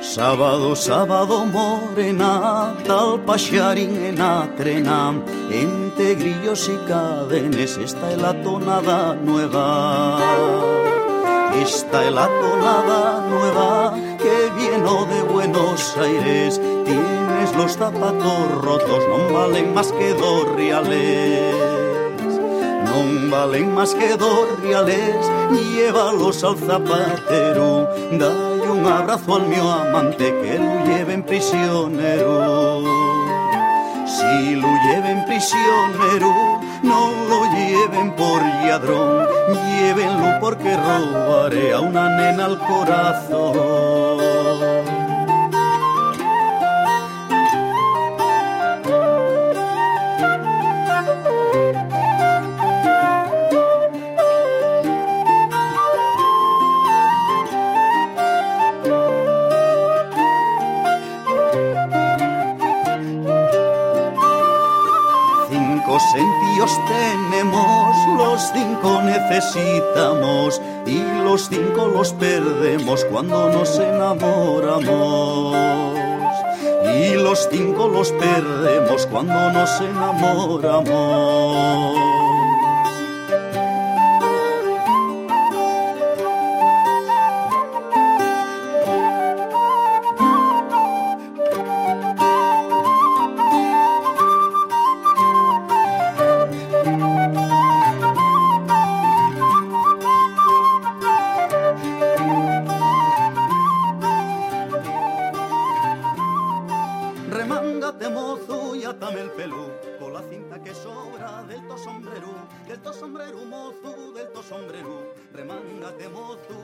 Sábado, 0.00 0.74
sábado 0.74 1.46
morena, 1.46 2.74
tal 2.84 3.20
paxarín 3.24 3.94
en 4.04 4.20
atrena, 4.20 5.14
entre 5.50 6.16
grillos 6.16 6.68
y 6.68 6.76
cadenes, 6.88 7.78
esta 7.78 8.10
es 8.10 8.18
la 8.20 8.34
tonada 8.42 9.14
nueva. 9.14 10.18
Esta 11.62 12.04
es 12.06 12.12
la 12.12 12.26
tonada 12.26 13.26
nueva 13.28 13.94
que 14.18 14.50
vino 14.56 15.04
de 15.04 15.22
Buenos 15.22 15.96
Aires, 15.96 16.60
tienes 16.84 17.56
los 17.56 17.72
zapatos 17.72 18.50
rotos, 18.62 19.04
no 19.08 19.32
valen 19.32 19.74
más 19.74 19.92
que 19.92 20.12
dos 20.14 20.48
reales. 20.56 21.89
No 22.90 23.30
valen 23.30 23.72
más 23.74 23.94
que 23.94 24.16
dos 24.16 24.48
reales, 24.62 25.16
llévalos 25.52 26.42
al 26.42 26.56
zapatero, 26.56 27.88
un 28.72 28.86
abrazo 28.86 29.36
al 29.36 29.46
mío 29.46 29.70
amante 29.70 30.34
que 30.42 30.58
lo 30.58 30.84
lleven 30.84 31.22
prisionero. 31.22 32.82
Si 34.06 34.56
lo 34.56 34.68
lleven 34.88 35.24
prisionero, 35.24 36.60
no 36.82 37.12
lo 37.28 37.44
lleven 37.54 38.16
por 38.16 38.42
ladrón, 38.42 39.26
llévenlo 39.78 40.40
porque 40.40 40.76
robaré 40.76 41.72
a 41.72 41.80
una 41.80 42.08
nena 42.16 42.46
al 42.46 42.58
corazón. 42.58 43.89
Los 72.00 72.14
perdemos 72.14 73.04
cuando 73.10 73.50
nos 73.50 73.78
enamoramos. 73.78 75.54
Y 76.96 77.12
los 77.12 77.46
cinco 77.50 77.88
los 77.88 78.10
perdemos 78.12 79.06
cuando 79.06 79.52
nos 79.52 79.80
enamoramos. 79.82 82.19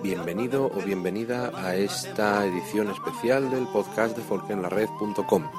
Bienvenido 0.02 0.66
o 0.66 0.82
bienvenida 0.82 1.52
a 1.54 1.76
esta 1.76 2.44
edición 2.44 2.90
especial 2.90 3.48
del 3.48 3.68
podcast 3.68 4.16
de 4.16 4.24
folkenlared.com. 4.24 5.50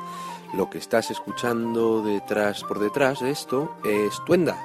Lo 0.55 0.69
que 0.69 0.79
estás 0.79 1.09
escuchando 1.09 2.01
detrás 2.01 2.63
por 2.63 2.79
detrás 2.79 3.21
de 3.21 3.31
esto 3.31 3.77
es 3.85 4.13
Tuenda, 4.25 4.57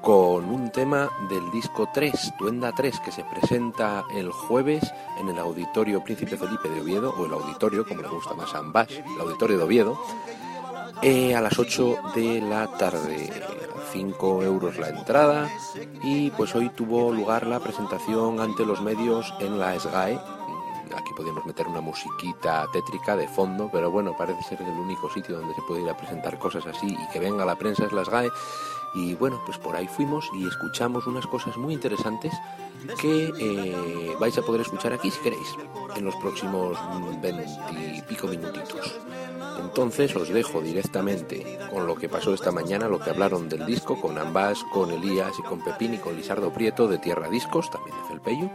con 0.00 0.46
un 0.46 0.72
tema 0.72 1.10
del 1.28 1.48
disco 1.52 1.88
3, 1.94 2.34
Tuenda 2.38 2.72
3, 2.72 3.00
que 3.00 3.12
se 3.12 3.24
presenta 3.24 4.04
el 4.12 4.32
jueves 4.32 4.82
en 5.20 5.28
el 5.28 5.38
Auditorio 5.38 6.02
Príncipe 6.02 6.36
Felipe 6.36 6.68
de 6.68 6.80
Oviedo, 6.80 7.14
o 7.16 7.26
el 7.26 7.32
auditorio, 7.32 7.86
como 7.86 8.02
le 8.02 8.08
gusta 8.08 8.34
más 8.34 8.52
a 8.54 8.58
ambas, 8.58 8.88
el 8.90 9.20
Auditorio 9.20 9.58
de 9.58 9.64
Oviedo, 9.64 9.98
eh, 11.04 11.34
a 11.34 11.40
las 11.42 11.58
8 11.58 11.96
de 12.14 12.40
la 12.40 12.66
tarde. 12.78 13.30
5 13.92 14.42
euros 14.42 14.78
la 14.78 14.88
entrada 14.88 15.50
y 16.02 16.30
pues 16.30 16.54
hoy 16.54 16.70
tuvo 16.70 17.12
lugar 17.12 17.46
la 17.46 17.60
presentación 17.60 18.40
ante 18.40 18.64
los 18.64 18.80
medios 18.80 19.32
en 19.38 19.58
la 19.58 19.78
SGAE. 19.78 20.18
Aquí 20.96 21.12
podíamos 21.14 21.44
meter 21.44 21.68
una 21.68 21.82
musiquita 21.82 22.66
tétrica 22.72 23.16
de 23.16 23.28
fondo, 23.28 23.68
pero 23.70 23.90
bueno, 23.90 24.16
parece 24.16 24.42
ser 24.44 24.62
el 24.62 24.70
único 24.70 25.10
sitio 25.10 25.36
donde 25.36 25.54
se 25.54 25.62
puede 25.62 25.82
ir 25.82 25.90
a 25.90 25.96
presentar 25.96 26.38
cosas 26.38 26.66
así 26.66 26.86
y 26.86 27.12
que 27.12 27.20
venga 27.20 27.44
la 27.44 27.56
prensa 27.56 27.84
es 27.84 27.92
la 27.92 28.04
SGAE. 28.04 28.30
Y 28.94 29.14
bueno, 29.14 29.42
pues 29.44 29.58
por 29.58 29.76
ahí 29.76 29.88
fuimos 29.88 30.30
y 30.34 30.46
escuchamos 30.46 31.06
unas 31.06 31.26
cosas 31.26 31.56
muy 31.58 31.74
interesantes 31.74 32.32
que 33.00 33.30
eh, 33.38 34.16
vais 34.18 34.38
a 34.38 34.42
poder 34.42 34.62
escuchar 34.62 34.92
aquí 34.92 35.10
si 35.10 35.20
queréis, 35.20 35.48
en 35.96 36.04
los 36.04 36.16
próximos 36.16 36.78
20 37.20 37.46
y 37.96 38.02
pico 38.02 38.26
minutitos. 38.26 39.00
Entonces 39.58 40.14
os 40.16 40.28
dejo 40.28 40.60
directamente 40.60 41.58
con 41.70 41.86
lo 41.86 41.96
que 41.96 42.08
pasó 42.08 42.34
esta 42.34 42.52
mañana, 42.52 42.88
lo 42.88 42.98
que 42.98 43.10
hablaron 43.10 43.48
del 43.48 43.66
disco 43.66 44.00
con 44.00 44.18
Ambas, 44.18 44.64
con 44.72 44.90
Elías 44.90 45.32
y 45.38 45.42
con 45.42 45.62
Pepín 45.62 45.94
y 45.94 45.98
con 45.98 46.16
Lisardo 46.16 46.52
Prieto 46.52 46.88
de 46.88 46.98
Tierra 46.98 47.28
Discos, 47.28 47.70
también 47.70 47.96
de 47.96 48.08
Felpeyu. 48.08 48.50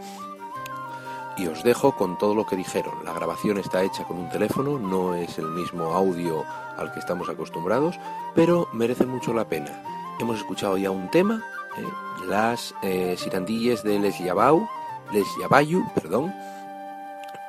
Y 1.36 1.46
os 1.46 1.62
dejo 1.62 1.96
con 1.96 2.18
todo 2.18 2.34
lo 2.34 2.46
que 2.46 2.56
dijeron. 2.56 3.04
La 3.04 3.14
grabación 3.14 3.58
está 3.58 3.82
hecha 3.82 4.04
con 4.04 4.18
un 4.18 4.28
teléfono, 4.28 4.78
no 4.78 5.14
es 5.14 5.38
el 5.38 5.48
mismo 5.48 5.92
audio 5.94 6.44
al 6.76 6.92
que 6.92 6.98
estamos 6.98 7.28
acostumbrados, 7.28 7.98
pero 8.34 8.68
merece 8.72 9.06
mucho 9.06 9.32
la 9.32 9.48
pena. 9.48 9.82
Hemos 10.18 10.38
escuchado 10.38 10.76
ya 10.76 10.90
un 10.90 11.10
tema, 11.10 11.42
eh, 11.78 12.26
las 12.26 12.74
eh, 12.82 13.14
sirandilles 13.16 13.82
de 13.82 13.98
Les 13.98 14.18
Yabau, 14.18 14.68
Les 15.12 15.26
Yabayu, 15.40 15.82
perdón, 15.94 16.34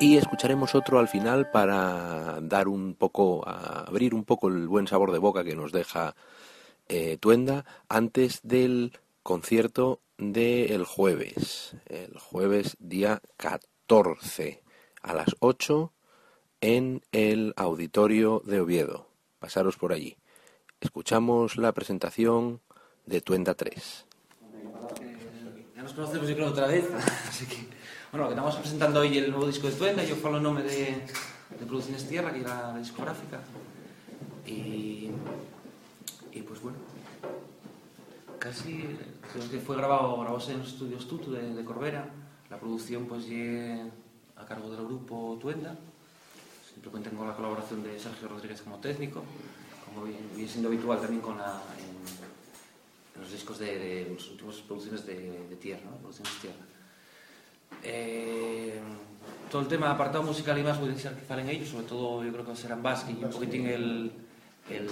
y 0.01 0.17
escucharemos 0.17 0.73
otro 0.73 0.97
al 0.97 1.07
final 1.07 1.51
para 1.51 2.39
dar 2.41 2.67
un 2.67 2.95
poco, 2.95 3.47
abrir 3.47 4.15
un 4.15 4.23
poco 4.23 4.47
el 4.47 4.67
buen 4.67 4.87
sabor 4.87 5.11
de 5.11 5.19
boca 5.19 5.43
que 5.43 5.55
nos 5.55 5.71
deja 5.71 6.15
eh, 6.89 7.17
Tuenda 7.17 7.65
antes 7.87 8.39
del 8.41 8.93
concierto 9.21 10.01
del 10.17 10.85
jueves, 10.85 11.75
el 11.85 12.17
jueves 12.17 12.77
día 12.79 13.21
14 13.37 14.63
a 15.03 15.13
las 15.13 15.35
8 15.39 15.93
en 16.61 17.03
el 17.11 17.53
auditorio 17.55 18.41
de 18.43 18.59
Oviedo. 18.59 19.07
Pasaros 19.37 19.77
por 19.77 19.93
allí. 19.93 20.17
Escuchamos 20.79 21.57
la 21.57 21.73
presentación 21.73 22.59
de 23.05 23.21
Tuenda 23.21 23.53
3. 23.53 24.07
Ya 25.75 25.83
nos 25.83 25.93
conocemos 25.93 26.27
yo 26.27 26.35
creo 26.35 26.47
otra 26.47 26.65
vez, 26.65 26.85
así 27.29 27.45
que 27.45 27.81
Bueno, 28.11 28.27
que 28.27 28.33
estamos 28.33 28.55
presentando 28.57 28.99
hoy 28.99 29.17
el 29.17 29.31
nuevo 29.31 29.47
disco 29.47 29.67
de 29.67 29.73
Tuenda, 29.73 30.03
yo 30.03 30.17
falo 30.17 30.35
el 30.35 30.43
nombre 30.43 30.65
de, 30.65 31.01
de 31.57 31.65
Producciones 31.65 32.05
Tierra, 32.09 32.33
que 32.33 32.41
era 32.41 32.73
la 32.73 32.77
discográfica. 32.77 33.39
Y, 34.45 35.11
y 36.33 36.41
pues 36.41 36.61
bueno, 36.61 36.77
casi 38.37 38.97
creo 39.31 39.49
que 39.49 39.59
fue 39.59 39.77
grabado, 39.77 40.19
grabóse 40.19 40.51
en 40.51 40.59
los 40.59 40.73
estudios 40.73 41.07
Tutu 41.07 41.31
de, 41.31 41.53
de 41.53 41.63
Corbera. 41.63 42.09
La 42.49 42.59
producción 42.59 43.05
pues 43.05 43.29
llegue 43.29 43.81
a 44.35 44.45
cargo 44.45 44.69
del 44.69 44.85
grupo 44.85 45.37
Tuenda. 45.39 45.77
Siempre 46.67 46.91
cuentan 46.91 47.15
con 47.15 47.29
la 47.29 47.33
colaboración 47.33 47.81
de 47.81 47.97
Sergio 47.97 48.27
Rodríguez 48.27 48.61
como 48.61 48.79
técnico, 48.79 49.23
como 49.85 50.03
viene 50.05 50.49
siendo 50.49 50.67
habitual 50.67 50.99
también 50.99 51.21
con 51.21 51.37
la, 51.37 51.61
en, 51.77 53.15
en 53.15 53.21
los 53.21 53.31
discos 53.31 53.57
de, 53.57 53.79
de, 53.79 54.13
las 54.13 54.27
últimas 54.31 54.55
producciones 54.57 55.05
de, 55.05 55.47
de 55.47 55.55
Tierra, 55.55 55.83
¿no? 55.89 55.95
Producciones 55.95 56.33
Tierra. 56.41 56.65
Eh, 57.83 58.79
todo 59.49 59.63
el 59.63 59.67
tema 59.67 59.87
de 59.87 59.93
apartado 59.93 60.23
musical 60.23 60.57
y 60.57 60.63
más 60.63 60.79
voy 60.79 60.91
a 60.91 60.95
que 60.95 61.25
falen 61.27 61.49
ellos, 61.49 61.69
sobre 61.69 61.85
todo 61.85 62.23
yo 62.23 62.31
creo 62.31 62.45
que 62.45 62.55
serán 62.55 62.81
Basque 62.81 63.11
y 63.11 63.23
un 63.23 63.29
poquitín 63.29 63.67
el, 63.67 64.11
el 64.69 64.89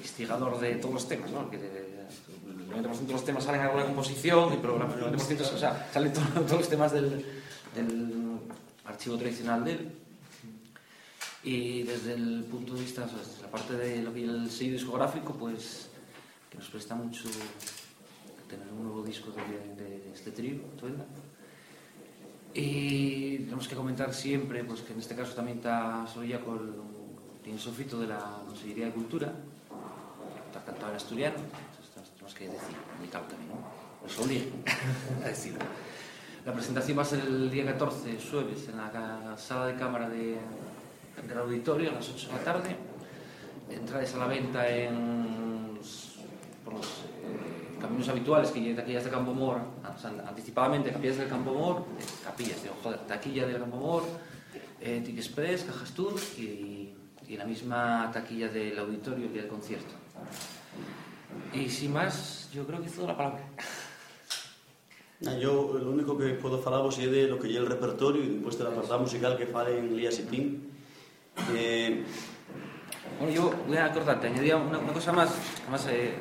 instigador 0.00 0.58
de 0.60 0.76
todos 0.76 0.94
los 0.94 1.08
temas, 1.08 1.30
¿no? 1.30 1.50
Que 1.50 1.56
el 1.56 2.70
90% 2.70 3.06
de 3.06 3.12
los 3.12 3.24
temas 3.24 3.44
salen 3.44 3.60
en 3.60 3.66
alguna 3.66 3.84
composición, 3.84 4.54
y 4.54 4.56
pero 4.56 4.76
el 4.76 4.82
90% 4.82 5.40
o 5.40 5.58
sea, 5.58 5.90
salen 5.92 6.12
todos, 6.12 6.32
todos 6.34 6.52
los 6.52 6.68
temas 6.68 6.92
del, 6.92 7.24
del 7.74 8.38
archivo 8.86 9.18
tradicional 9.18 9.64
de 9.64 9.72
él. 9.72 9.92
Y 11.42 11.82
desde 11.82 12.14
el 12.14 12.44
punto 12.50 12.74
de 12.74 12.80
vista, 12.80 13.04
o 13.04 13.08
sea, 13.08 13.18
desde 13.18 13.42
la 13.42 13.50
parte 13.50 13.74
de 13.74 14.02
lo 14.02 14.14
que 14.14 14.24
es 14.24 14.30
el 14.30 14.50
sello 14.50 14.72
discográfico, 14.72 15.34
pues 15.34 15.88
que 16.48 16.56
nos 16.56 16.68
presta 16.70 16.94
mucho 16.94 17.28
tener 18.48 18.66
un 18.72 18.84
nuevo 18.84 19.02
disco 19.02 19.30
de, 19.30 20.10
este 20.12 20.30
trío, 20.30 20.56
Tuenda. 20.78 21.04
Y 22.52 23.38
tenemos 23.38 23.66
que 23.66 23.74
comentar 23.74 24.14
siempre 24.14 24.62
pues, 24.64 24.82
que 24.82 24.92
en 24.92 25.00
este 25.00 25.16
caso 25.16 25.34
también 25.34 25.58
está 25.58 26.06
Soya 26.06 26.40
con 26.40 26.94
tiene 27.42 27.58
sofito 27.58 28.00
de 28.00 28.06
la 28.06 28.40
Consejería 28.46 28.86
de 28.86 28.92
Cultura, 28.92 29.30
está 30.46 30.64
cantado 30.64 30.90
en 30.90 30.96
asturiano, 30.96 31.36
tenemos 32.14 32.34
que 32.34 32.44
decir, 32.48 32.76
muy 32.98 33.08
tal 33.08 33.28
también, 33.28 33.50
¿no? 33.50 33.56
Nos 34.02 34.18
obliga 34.24 34.46
a 35.22 35.28
decirlo. 35.28 35.58
La 36.46 36.52
presentación 36.54 36.96
va 36.96 37.02
a 37.02 37.04
ser 37.04 37.20
el 37.20 37.50
día 37.50 37.66
14, 37.66 38.18
jueves, 38.30 38.68
en 38.68 38.78
la 38.78 39.36
sala 39.36 39.66
de 39.66 39.74
cámara 39.76 40.08
de, 40.08 40.38
del 41.28 41.38
auditorio 41.38 41.90
a 41.90 41.94
las 41.94 42.08
8 42.08 42.28
de 42.28 42.32
la 42.32 42.44
tarde. 42.44 42.76
Entradas 43.70 44.14
a 44.14 44.18
la 44.18 44.26
venta 44.26 44.68
en 44.68 45.74
los, 45.74 46.16
por 46.64 46.74
los 46.74 46.86
eh, 46.86 47.73
caminos 47.84 48.08
habituales 48.08 48.50
que 48.50 48.60
hay 48.60 48.74
taquillas 48.74 49.04
de 49.04 49.10
Campo 49.10 49.32
Mor, 49.32 49.58
anticipadamente 50.26 50.90
capillas 50.90 51.18
del 51.18 51.28
Campo 51.28 51.52
Mor, 51.52 51.84
eh, 51.98 52.04
capillas, 52.24 52.62
de, 52.62 52.70
joder, 52.82 53.00
taquilla 53.00 53.46
del 53.46 53.58
Campo 53.58 53.76
Mor, 53.76 54.02
eh, 54.80 55.02
Tic 55.04 55.16
Express, 55.16 55.64
Cajas 55.64 55.92
Tour 55.92 56.14
y, 56.38 56.94
y 57.28 57.36
la 57.36 57.44
misma 57.44 58.10
taquilla 58.12 58.48
del 58.48 58.78
auditorio 58.78 59.28
día 59.28 59.42
del 59.42 59.50
concierto. 59.50 59.94
Y 61.52 61.68
sin 61.68 61.92
más, 61.92 62.48
yo 62.52 62.66
creo 62.66 62.80
que 62.80 62.86
es 62.86 62.94
toda 62.94 63.08
la 63.08 63.16
palabra. 63.16 63.44
Yo 65.40 65.78
lo 65.78 65.90
único 65.90 66.18
que 66.18 66.34
puedo 66.34 66.58
falaros 66.60 66.98
é 66.98 67.06
de 67.06 67.28
lo 67.28 67.38
que 67.38 67.48
lle 67.48 67.56
el 67.56 67.64
repertorio 67.64 68.20
e 68.20 68.28
despois 68.28 68.58
de 68.58 68.64
la 68.64 68.70
apartado 68.70 69.00
musical 69.00 69.38
que 69.38 69.46
falen 69.46 69.96
Lías 69.96 70.18
y 70.20 70.24
Pin. 70.28 70.68
Eh, 71.54 72.04
Bueno, 73.18 73.32
yo 73.32 73.54
voy 73.68 73.76
a 73.76 73.86
acordarte, 73.86 74.26
añadía 74.26 74.56
una, 74.56 74.78
una 74.78 74.92
cosa 74.92 75.12
más, 75.12 75.30
además, 75.62 75.86
eh, 75.88 76.14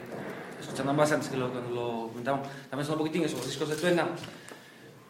escuchando 0.73 0.93
más 0.95 1.11
antes 1.11 1.29
que 1.29 1.37
lo, 1.37 1.49
lo 1.69 2.07
comentaban, 2.07 2.41
también 2.67 2.85
son 2.85 2.93
un 2.93 2.99
poquitín 2.99 3.23
eso, 3.23 3.37
los 3.37 3.45
discos 3.45 3.69
de 3.69 3.75
Tuenda, 3.75 4.07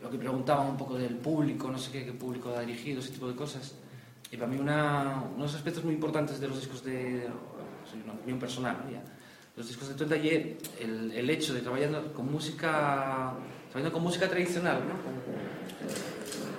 lo 0.01 0.09
que 0.09 0.17
preguntaban 0.17 0.67
un 0.67 0.75
poco 0.75 0.95
del 0.95 1.15
público, 1.15 1.71
no 1.71 1.77
sé 1.77 1.89
qué, 1.89 2.03
qué 2.03 2.11
público 2.11 2.53
ha 2.53 2.59
dirigido, 2.59 2.99
ese 2.99 3.13
tipo 3.13 3.29
de 3.29 3.35
cosas. 3.35 3.75
Y 4.29 4.35
para 4.35 4.51
mí 4.51 4.57
una, 4.59 5.23
unos 5.37 5.55
aspectos 5.55 5.85
muy 5.85 5.93
importantes 5.93 6.41
de 6.41 6.49
los 6.49 6.59
discos 6.59 6.83
de, 6.83 7.29
soy 7.89 8.01
una 8.03 8.11
opinión 8.11 8.39
personal, 8.39 8.77
¿no? 8.83 8.91
ya, 8.91 9.01
los 9.55 9.65
discos 9.65 9.87
de 9.87 9.95
Tuenda 9.95 10.17
y 10.17 10.57
el, 10.81 11.11
el 11.15 11.29
hecho 11.29 11.53
de 11.53 11.61
trabajar 11.61 12.11
con 12.13 12.29
música, 12.29 13.33
trabajando 13.69 13.93
con 13.93 14.03
música 14.03 14.27
tradicional, 14.27 14.81
¿no? 14.81 15.01
Con, 15.01 15.13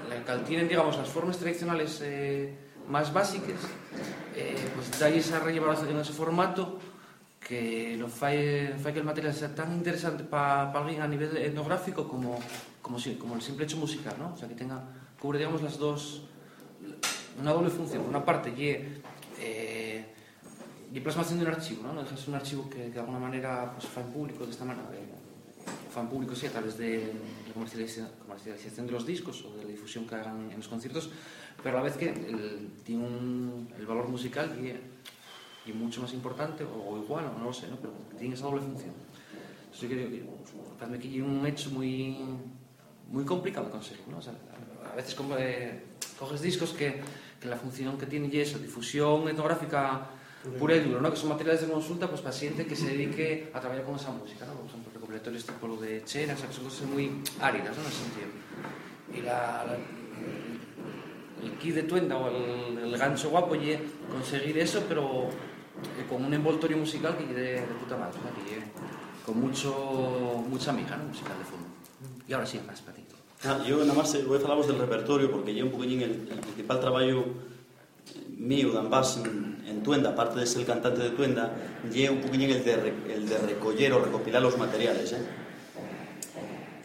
la 0.09 0.39
que 0.39 0.45
tienen, 0.47 0.67
digamos, 0.67 0.97
las 0.97 1.09
formas 1.09 1.37
tradicionales 1.37 2.01
eh, 2.03 2.57
más 2.89 3.13
básicas, 3.13 3.61
eh, 4.35 4.57
pues 4.75 4.99
da 4.99 5.11
esa 5.11 5.41
relevancia 5.41 5.91
en 5.91 5.99
ese 5.99 6.13
formato 6.13 6.79
que 7.47 7.97
lo 7.99 8.09
fai, 8.09 8.73
fai 8.83 8.93
que 8.93 9.01
el 9.01 9.05
material 9.05 9.35
sea 9.35 9.55
tan 9.55 9.73
interesante 9.73 10.25
para 10.25 10.73
pa 10.73 10.81
alguien 10.81 11.03
a 11.03 11.09
nivel 11.09 11.37
etnográfico 11.37 12.09
como, 12.09 12.41
como, 12.81 12.97
como 13.21 13.35
el 13.35 13.43
simple 13.43 13.65
hecho 13.65 13.77
musical, 13.77 14.17
¿no? 14.19 14.33
O 14.33 14.37
sea, 14.37 14.49
que 14.49 14.55
tenga, 14.55 14.83
cubre, 15.21 15.39
digamos, 15.39 15.63
las 15.63 15.79
dos, 15.79 16.23
una 17.39 17.53
doble 17.53 17.69
función. 17.69 18.01
Por 18.03 18.11
una 18.11 18.25
parte, 18.25 18.49
y 18.51 19.05
eh, 19.39 20.15
y 20.95 21.01
plasmación 21.01 21.41
de 21.41 21.47
un 21.47 21.51
archivo, 21.53 21.83
¿no? 21.83 22.03
Dejas 22.03 22.29
un 22.29 22.35
archivo 22.35 22.71
que, 22.71 22.85
que 22.85 22.91
de 22.91 23.01
alguna 23.01 23.19
manera 23.19 23.75
pues, 23.75 23.89
en 23.97 24.13
público 24.13 24.47
de 24.47 24.53
esta 24.53 24.65
manera, 24.65 24.89
eh, 24.95 25.05
fa 25.93 26.01
en 26.01 26.09
público, 26.09 26.35
sí, 26.35 26.47
a 26.47 26.51
través 26.51 26.79
de 26.79 27.13
la 27.49 27.53
comercialización, 27.53 28.09
comercialización 28.25 28.87
de 28.87 28.93
los 28.93 29.05
discos 29.05 29.45
o 29.45 29.57
de 29.57 29.65
la 29.65 29.71
difusión 29.71 30.07
que 30.07 30.15
hagan 30.15 30.51
en 30.51 30.57
los 30.57 30.69
conciertos, 30.69 31.11
pero 31.63 31.77
a 31.77 31.81
la 31.81 31.85
vez 31.85 31.97
que 31.97 32.11
el, 32.11 32.71
tiene 32.85 33.05
un, 33.05 33.69
el 33.77 33.87
valor 33.87 34.09
musical 34.09 34.55
y, 34.63 34.94
y 35.67 35.73
mucho 35.73 36.03
más 36.03 36.13
importante, 36.13 36.65
o, 36.65 36.97
igual, 36.99 37.27
o 37.27 37.39
no 37.39 37.47
lo 37.47 37.53
sé, 37.53 37.69
¿no? 37.69 37.77
pero 37.77 37.93
tiene 38.19 38.35
esa 38.35 38.45
doble 38.45 38.61
función. 38.61 38.93
Entonces 39.65 39.81
yo 39.81 39.89
creo 39.89 40.11
que 40.11 40.23
parece 40.79 40.99
que 40.99 41.09
hay 41.09 41.21
un 41.21 41.47
hecho 41.47 41.71
muy, 41.71 42.19
muy 43.11 43.25
complicado 43.25 43.67
de 43.67 43.73
conseguir. 43.73 44.07
¿no? 44.09 44.19
O 44.19 44.23
sea, 44.23 44.35
a 44.93 44.95
veces 44.95 45.15
como, 45.15 45.37
eh, 45.37 45.83
coges 46.19 46.43
discos 46.43 46.73
que, 46.73 47.01
que 47.41 47.49
la 47.49 47.57
función 47.57 47.97
que 47.99 48.07
tiene 48.07 48.29
y 48.33 48.41
eso, 48.41 48.59
difusión 48.59 49.29
etnográfica 49.29 50.11
pura 50.59 50.77
y 50.77 50.81
dura, 50.81 51.01
¿no? 51.01 51.11
que 51.11 51.17
son 51.17 51.31
materiales 51.31 51.63
de 51.63 51.73
consulta 51.73 52.09
pues, 52.09 52.21
para 52.21 52.37
gente 52.37 52.67
que 52.67 52.77
se 52.77 52.89
dedique 52.89 53.51
a 53.55 53.61
trabajar 53.61 53.85
con 53.85 53.97
esa 53.97 54.11
música, 54.11 54.45
¿no? 54.45 54.53
por 54.53 54.67
ejemplo, 54.67 54.93
recopilatorios 54.93 55.47
tipo 55.47 55.67
lo 55.67 55.77
de 55.77 56.05
Chera, 56.05 56.35
o 56.35 56.37
sea, 56.37 56.49
que 56.49 56.55
son 56.55 56.65
cosas 56.65 56.87
muy 56.87 57.23
áridas 57.41 57.75
¿no? 57.77 57.83
en 57.83 57.89
ese 57.89 58.03
sentido. 58.03 58.29
Y 59.15 59.23
la, 59.23 59.65
la 59.65 59.79
el 61.45 61.53
kit 61.59 61.75
de 61.75 61.83
tuenda 61.85 62.17
o 62.17 62.29
el, 62.29 62.79
el 62.79 62.99
gancho 62.99 63.31
guapo 63.31 63.55
y 63.55 63.79
conseguir 64.11 64.59
eso, 64.59 64.83
pero 64.89 65.29
eh, 65.29 66.05
con 66.09 66.25
un 66.25 66.33
envoltorio 66.35 66.77
musical 66.77 67.17
que 67.17 67.25
de, 67.33 67.43
de 67.61 67.75
puta 67.81 67.97
madre, 67.97 68.19
¿no? 68.25 68.31
que 68.45 68.63
con 69.25 69.41
mucho, 69.41 70.45
mucha 70.49 70.71
amiga 70.71 70.97
¿no? 70.97 71.05
musical 71.05 71.37
de 71.39 71.45
fondo. 71.45 71.67
Y 72.29 72.33
ahora 72.33 72.47
sí, 72.47 72.61
más 72.67 72.81
patito. 72.81 73.15
ah, 73.45 73.63
yo 73.67 73.79
nada 73.85 73.95
más 73.95 74.27
voy 74.27 74.39
a 74.39 74.41
falaros 74.41 74.67
del 74.67 74.79
repertorio 74.79 75.31
porque 75.31 75.53
lle 75.55 75.63
un 75.63 75.71
poquillín 75.71 76.01
el, 76.03 76.29
el 76.31 76.39
principal 76.41 76.81
traballo 76.81 77.25
mío 78.37 78.73
de 78.73 78.79
ambas 78.79 79.19
en, 79.19 79.63
en 79.67 79.83
Tuenda, 79.83 80.11
aparte 80.11 80.41
de 80.41 80.47
ser 80.47 80.61
el 80.61 80.67
cantante 80.67 81.03
de 81.03 81.11
Tuenda, 81.11 81.53
lle 81.91 82.11
un 82.11 82.21
poquillín 82.21 82.51
el 82.51 82.65
de, 82.65 82.75
el 83.15 83.29
de 83.29 83.39
recoller 83.39 83.93
o 83.93 84.01
recopilar 84.05 84.43
los 84.43 84.57
materiales, 84.59 85.13
eh? 85.13 85.23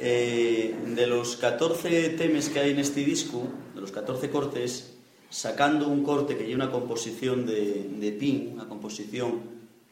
Eh, 0.02 0.74
de 0.96 1.08
los 1.08 1.36
14 1.36 2.12
temes 2.12 2.48
que 2.48 2.60
hay 2.60 2.72
en 2.72 2.80
este 2.80 3.04
disco, 3.04 3.46
de 3.76 3.82
los 3.82 3.92
14 3.92 4.30
cortes, 4.30 4.94
sacando 5.30 5.90
un 5.90 6.04
corte 6.04 6.38
que 6.38 6.46
lleva 6.46 6.64
una 6.64 6.72
composición 6.72 7.46
de, 7.46 7.90
de 8.00 8.12
Pin, 8.14 8.52
una 8.54 8.70
composición, 8.70 9.42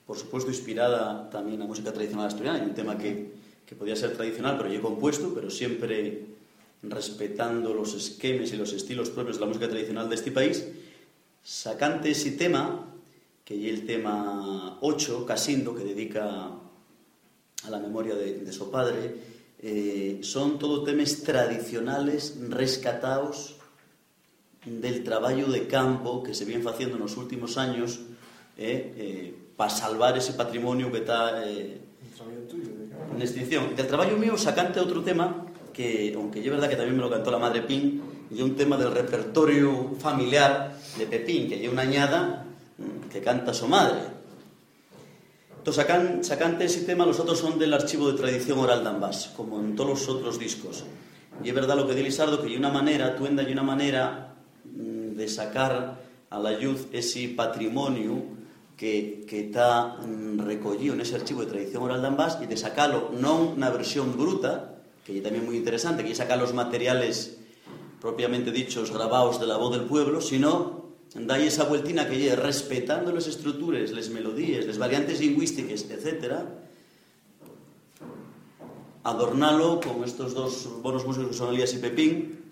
por 0.06 0.18
supuesto, 0.18 0.50
inspirada 0.50 1.30
también 1.30 1.56
en 1.56 1.60
la 1.60 1.66
música 1.66 1.92
tradicional 1.92 2.28
asturiana, 2.28 2.64
un 2.64 2.74
tema 2.74 2.98
que, 2.98 3.34
que 3.66 3.76
podía 3.76 3.98
ser 3.98 4.16
tradicional, 4.16 4.58
pero 4.58 4.72
yo 4.72 4.82
compuesto, 4.82 5.34
pero 5.36 5.50
siempre 5.50 6.26
respetando 6.84 7.74
los 7.74 7.94
esquemas 7.94 8.54
y 8.54 8.56
los 8.56 8.72
estilos 8.72 9.10
propios 9.10 9.36
de 9.36 9.42
la 9.42 9.48
música 9.48 9.68
tradicional 9.68 10.08
de 10.08 10.16
este 10.16 10.32
país, 10.32 10.66
sacante 11.44 12.12
ese 12.12 12.32
tema, 12.32 12.86
que 13.44 13.56
es 13.56 13.74
el 13.74 13.86
tema 13.86 14.78
8, 14.80 15.26
Casindo, 15.26 15.76
que 15.76 15.84
dedica 15.84 16.54
a 17.64 17.70
la 17.70 17.80
memoria 17.80 18.16
de 18.16 18.54
su 18.54 18.72
padre, 18.72 19.37
eh, 19.62 20.20
son 20.22 20.60
todo 20.60 20.84
temas 20.84 21.24
tradicionales 21.24 22.38
rescatados 22.50 23.56
del 24.66 25.04
traballo 25.04 25.48
de 25.48 25.68
campo 25.68 26.22
que 26.22 26.34
se 26.34 26.46
viene 26.46 26.64
facendo 26.64 26.98
nos 26.98 27.16
últimos 27.18 27.58
años 27.58 28.02
eh, 28.58 28.94
eh, 28.98 29.36
para 29.56 29.70
salvar 29.70 30.18
ese 30.18 30.34
patrimonio 30.34 30.92
que 30.92 31.00
está 31.00 31.46
eh, 31.46 31.82
en 33.16 33.22
extinción. 33.22 33.76
Del 33.76 33.88
traballo 33.88 34.18
mío 34.18 34.38
sacante 34.38 34.80
outro 34.82 35.02
tema 35.02 35.48
que, 35.74 36.14
aunque 36.18 36.42
é 36.42 36.50
verdad 36.50 36.70
que 36.70 36.78
tamén 36.78 36.98
me 36.98 37.06
lo 37.06 37.10
cantó 37.10 37.30
la 37.30 37.42
madre 37.42 37.62
Pin, 37.64 38.02
é 38.34 38.42
un 38.44 38.58
tema 38.58 38.76
del 38.76 38.92
repertorio 38.92 39.96
familiar 40.02 40.76
de 40.98 41.06
Pepín, 41.08 41.48
que 41.48 41.62
é 41.62 41.70
unha 41.70 41.86
añada 41.86 42.44
mm, 42.76 43.14
que 43.14 43.22
canta 43.24 43.54
su 43.54 43.70
madre. 43.70 44.27
Entonces, 45.68 45.86
sacan, 45.86 46.24
sacante 46.24 46.64
ese 46.64 46.84
tema, 46.84 47.06
los 47.06 47.20
otros 47.20 47.40
son 47.40 47.60
del 47.60 47.74
archivo 47.74 48.10
de 48.10 48.18
tradición 48.18 48.58
oral 48.58 48.84
de 48.86 48.90
Ambas, 48.90 49.34
como 49.36 49.60
en 49.60 49.76
todos 49.76 49.90
los 49.90 50.08
otros 50.08 50.40
discos. 50.40 50.86
Y 51.44 51.50
es 51.50 51.54
verdad 51.54 51.76
lo 51.76 51.86
que 51.86 51.92
dice 51.92 52.06
Lizardo, 52.06 52.42
que 52.42 52.48
hay 52.48 52.56
una 52.56 52.70
manera, 52.70 53.18
Tuenda, 53.18 53.44
hay 53.44 53.52
una 53.52 53.64
manera 53.64 54.34
mm, 54.64 55.18
de 55.18 55.28
sacar 55.28 56.00
a 56.30 56.40
la 56.40 56.52
luz 56.52 56.88
ese 56.94 57.28
patrimonio 57.36 58.24
que, 58.78 59.26
está 59.30 59.98
mm, 59.98 60.40
recollido 60.40 60.94
en 60.94 61.02
ese 61.02 61.16
archivo 61.16 61.42
de 61.42 61.48
tradición 61.48 61.84
oral 61.84 62.02
de 62.02 62.08
Ambas 62.08 62.40
y 62.42 62.46
de 62.46 62.56
sacarlo 62.56 63.12
non 63.12 63.60
na 63.60 63.68
versión 63.68 64.16
bruta, 64.16 64.80
que 65.04 65.20
é 65.20 65.22
tamén 65.22 65.44
moi 65.44 65.60
interesante, 65.60 66.00
que 66.08 66.16
é 66.16 66.16
sacar 66.16 66.40
los 66.40 66.56
materiales 66.56 67.44
propiamente 68.00 68.56
dichos 68.56 68.88
grabados 68.96 69.36
de 69.36 69.52
la 69.52 69.60
voz 69.60 69.76
del 69.76 69.84
pueblo, 69.84 70.24
sino 70.24 70.77
dai 71.16 71.48
esa 71.48 71.64
vueltina 71.64 72.08
que 72.08 72.20
lle 72.20 72.36
respetando 72.36 73.16
las 73.16 73.28
estructuras, 73.28 73.92
les 73.96 74.10
melodías, 74.12 74.66
les 74.68 74.78
variantes 74.78 75.20
lingüísticas, 75.24 75.88
etc. 75.88 76.44
Adornalo 79.04 79.80
con 79.80 80.04
estos 80.04 80.34
dos 80.34 80.68
buenos 80.84 81.06
músicos 81.06 81.30
que 81.30 81.38
son 81.38 81.54
Elías 81.54 81.74
y 81.74 81.80
Pepín. 81.80 82.52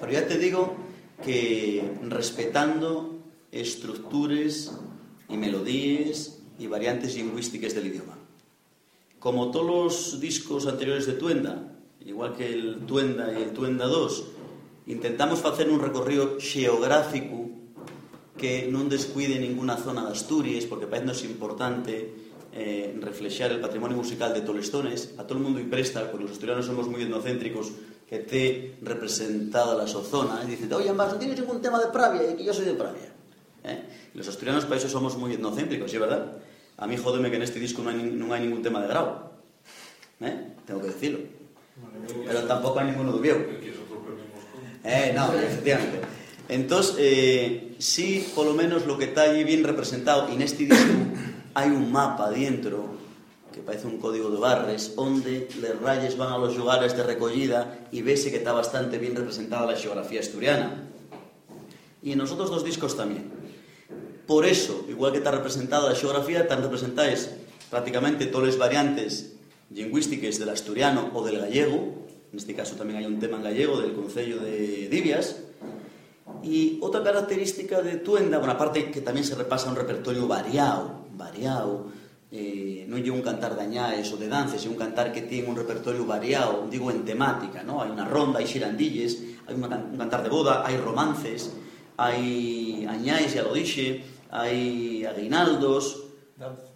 Pero 0.00 0.12
ya 0.12 0.26
te 0.26 0.38
digo 0.38 0.74
que 1.22 1.84
respetando 2.08 3.20
estructuras 3.52 4.72
y 5.28 5.36
melodías 5.36 6.38
y 6.58 6.66
variantes 6.66 7.14
lingüísticas 7.14 7.74
del 7.74 7.86
idioma. 7.86 8.16
Como 9.18 9.50
todos 9.50 9.66
los 9.66 10.20
discos 10.20 10.66
anteriores 10.66 11.06
de 11.06 11.14
Tuenda, 11.14 11.76
igual 12.04 12.34
que 12.34 12.52
el 12.52 12.86
Tuenda 12.86 13.32
y 13.38 13.42
el 13.42 13.52
Tuenda 13.52 13.86
2, 13.86 14.24
intentamos 14.86 15.44
hacer 15.44 15.70
un 15.70 15.80
recorrido 15.80 16.38
geográfico 16.40 17.43
que 18.36 18.66
non 18.66 18.90
descuide 18.90 19.38
ninguna 19.38 19.78
zona 19.78 20.02
de 20.06 20.12
Asturias, 20.12 20.66
porque 20.66 20.90
parece 20.90 21.26
importante 21.26 22.10
eh, 22.52 22.94
reflexar 22.98 23.50
el 23.50 23.60
patrimonio 23.60 23.96
musical 23.96 24.34
de 24.34 24.42
Tolestones. 24.42 25.14
A 25.18 25.26
todo 25.26 25.38
el 25.38 25.44
mundo 25.44 25.60
y 25.60 25.64
presta, 25.64 26.10
porque 26.10 26.26
los 26.26 26.32
asturianos 26.32 26.66
somos 26.66 26.88
muy 26.88 27.02
etnocéntricos, 27.02 27.72
que 28.08 28.18
te 28.18 28.76
representada 28.82 29.74
la 29.74 29.86
su 29.86 30.02
zona. 30.02 30.42
Y 30.44 30.50
dicen, 30.50 30.72
oye, 30.72 30.90
Ambas, 30.90 31.12
no 31.12 31.18
tienes 31.18 31.38
ningún 31.38 31.62
tema 31.62 31.78
de 31.78 31.88
Pravia, 31.88 32.30
y 32.30 32.34
que 32.34 32.44
yo 32.44 32.52
soy 32.52 32.66
de 32.66 32.74
Pravia. 32.74 33.12
¿Eh? 33.64 33.82
Los 34.14 34.28
asturianos 34.28 34.64
para 34.64 34.76
eso 34.76 34.88
somos 34.88 35.16
muy 35.16 35.32
etnocéntricos, 35.32 35.90
¿sí 35.90 35.98
verdad? 35.98 36.38
A 36.76 36.86
mí 36.86 36.96
jódeme 36.96 37.30
que 37.30 37.36
en 37.36 37.42
este 37.42 37.60
disco 37.60 37.82
no 37.82 37.90
hay, 37.90 37.96
no 37.96 38.32
hay 38.34 38.42
ningún 38.42 38.62
tema 38.62 38.82
de 38.82 38.88
grau. 38.88 39.30
¿Eh? 40.20 40.54
Tengo 40.66 40.80
que 40.80 40.88
decirlo. 40.88 41.20
Pero 42.26 42.42
tampoco 42.44 42.80
hay 42.80 42.86
ninguno 42.86 43.12
de 43.12 43.20
Vieu. 43.20 43.36
Eh, 44.84 45.12
no, 45.14 45.32
efectivamente. 45.34 46.00
Entonces, 46.48 46.96
eh, 46.98 47.74
sí, 47.78 48.26
por 48.34 48.46
lo 48.46 48.54
menos 48.54 48.86
lo 48.86 48.98
que 48.98 49.06
está 49.06 49.22
ahí 49.22 49.44
bien 49.44 49.64
representado, 49.64 50.28
y 50.30 50.34
en 50.34 50.42
este 50.42 50.64
disco 50.64 50.92
hay 51.54 51.70
un 51.70 51.90
mapa 51.90 52.30
dentro, 52.30 52.94
que 53.52 53.60
parece 53.60 53.86
un 53.86 53.98
código 53.98 54.30
de 54.30 54.38
barres, 54.38 54.96
donde 54.96 55.48
las 55.60 55.80
rayas 55.80 56.16
van 56.16 56.32
a 56.32 56.38
los 56.38 56.56
lugares 56.56 56.96
de 56.96 57.04
recogida 57.04 57.86
y 57.92 58.02
vese 58.02 58.30
que 58.30 58.38
está 58.38 58.52
bastante 58.52 58.98
bien 58.98 59.14
representada 59.14 59.70
la 59.70 59.78
geografía 59.78 60.20
asturiana. 60.20 60.90
Y 62.02 62.12
en 62.12 62.18
los 62.18 62.32
otros 62.32 62.50
dos 62.50 62.64
discos 62.64 62.96
también. 62.96 63.30
Por 64.26 64.44
eso, 64.44 64.84
igual 64.88 65.12
que 65.12 65.18
está 65.18 65.30
representada 65.30 65.88
la 65.88 65.94
geografía, 65.94 66.40
están 66.40 66.62
representadas 66.62 67.30
prácticamente 67.70 68.26
todas 68.26 68.48
las 68.48 68.58
variantes 68.58 69.36
lingüísticas 69.70 70.38
del 70.38 70.48
asturiano 70.48 71.10
o 71.14 71.24
del 71.24 71.38
gallego. 71.38 72.06
En 72.32 72.38
este 72.38 72.54
caso 72.54 72.74
también 72.74 72.98
hay 72.98 73.06
un 73.06 73.20
tema 73.20 73.36
en 73.36 73.44
gallego 73.44 73.80
del 73.80 73.92
Concello 73.92 74.38
de 74.38 74.88
Divias. 74.88 75.43
E 76.44 76.76
outra 76.84 77.00
característica 77.00 77.80
de 77.80 78.04
Tuenda, 78.04 78.36
bueno, 78.36 78.52
parte 78.60 78.92
que 78.92 79.00
tamén 79.00 79.24
se 79.24 79.32
repasa 79.32 79.72
un 79.72 79.80
repertorio 79.80 80.28
variado, 80.28 81.08
variado, 81.16 81.88
eh, 82.28 82.84
non 82.84 83.00
lle 83.00 83.08
un 83.08 83.24
cantar 83.24 83.56
de 83.56 83.64
añaes 83.64 84.12
ou 84.12 84.20
de 84.20 84.28
dances, 84.28 84.60
é 84.60 84.68
un 84.68 84.76
cantar 84.76 85.08
que 85.08 85.24
ten 85.24 85.48
un 85.48 85.56
repertorio 85.56 86.04
variado, 86.04 86.68
digo 86.68 86.92
en 86.92 87.00
temática, 87.08 87.64
¿no? 87.64 87.80
hai 87.80 87.88
unha 87.88 88.04
ronda, 88.04 88.44
hai 88.44 88.46
xirandilles, 88.46 89.40
hai 89.48 89.56
un 89.56 89.96
cantar 89.96 90.20
de 90.20 90.28
boda, 90.28 90.60
hai 90.68 90.76
romances, 90.76 91.48
hai 91.96 92.84
añáis, 92.84 93.32
xa 93.32 93.40
lo 93.40 93.56
dixe, 93.56 94.04
hai 94.28 95.00
aguinaldos, 95.08 96.12
dances, 96.36 96.68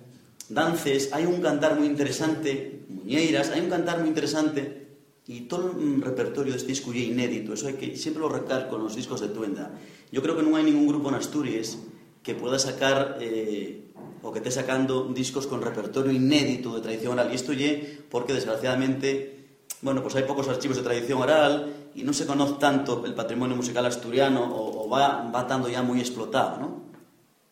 dances 0.49 1.03
hai 1.13 1.29
un 1.29 1.45
cantar 1.45 1.77
moi 1.77 1.85
interesante, 1.85 2.89
muñeiras, 2.89 3.53
hai 3.53 3.61
un 3.61 3.69
cantar 3.69 4.01
moi 4.01 4.09
interesante 4.09 4.88
e 5.29 5.45
todo 5.45 5.77
un 5.77 6.01
repertorio 6.01 6.57
deste 6.57 6.73
disco 6.73 6.89
é 6.97 7.05
inédito, 7.05 7.53
eso 7.53 7.69
é 7.69 7.77
que 7.77 8.01
sempre 8.01 8.25
lo 8.25 8.33
recalco 8.33 8.81
nos 8.81 8.97
discos 8.97 9.21
de 9.21 9.29
Tuenda. 9.29 9.77
Yo 10.09 10.25
creo 10.25 10.33
que 10.33 10.41
non 10.41 10.57
hai 10.57 10.65
ningún 10.65 10.89
grupo 10.89 11.13
en 11.13 11.21
Asturias 11.21 11.77
que 12.25 12.33
pueda 12.33 12.57
sacar 12.57 13.21
eh, 13.21 13.93
o 14.25 14.33
que 14.33 14.41
esté 14.41 14.49
sacando 14.49 15.05
discos 15.13 15.45
con 15.45 15.61
repertorio 15.61 16.17
inédito 16.17 16.73
de 16.73 16.81
tradición 16.81 17.13
oral. 17.13 17.29
Y 17.29 17.37
isto 17.37 17.53
lle 17.53 17.77
porque, 18.09 18.33
desgraciadamente, 18.33 19.61
bueno, 19.85 20.01
pues 20.01 20.17
hai 20.17 20.25
poucos 20.25 20.49
archivos 20.49 20.81
de 20.81 20.85
tradición 20.89 21.21
oral 21.21 21.93
e 21.93 22.01
non 22.01 22.17
se 22.17 22.25
conoce 22.25 22.57
tanto 22.57 23.05
el 23.05 23.13
patrimonio 23.13 23.53
musical 23.53 23.85
asturiano 23.85 24.41
o, 24.41 24.81
o 24.81 24.83
va, 24.89 25.29
va 25.29 25.45
estando 25.45 25.69
ya 25.69 25.85
moi 25.85 26.01
explotado, 26.01 26.57
¿no? 26.57 26.69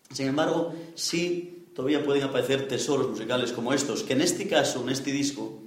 Sin 0.08 0.32
embargo, 0.32 0.72
sí 0.96 1.68
todavía 1.76 2.00
pueden 2.00 2.24
aparecer 2.24 2.64
tesoros 2.64 3.12
musicales 3.12 3.52
como 3.52 3.76
estos, 3.76 4.00
que 4.00 4.16
en 4.16 4.24
este 4.24 4.48
caso, 4.48 4.80
en 4.80 4.96
este 4.96 5.12
disco, 5.12 5.65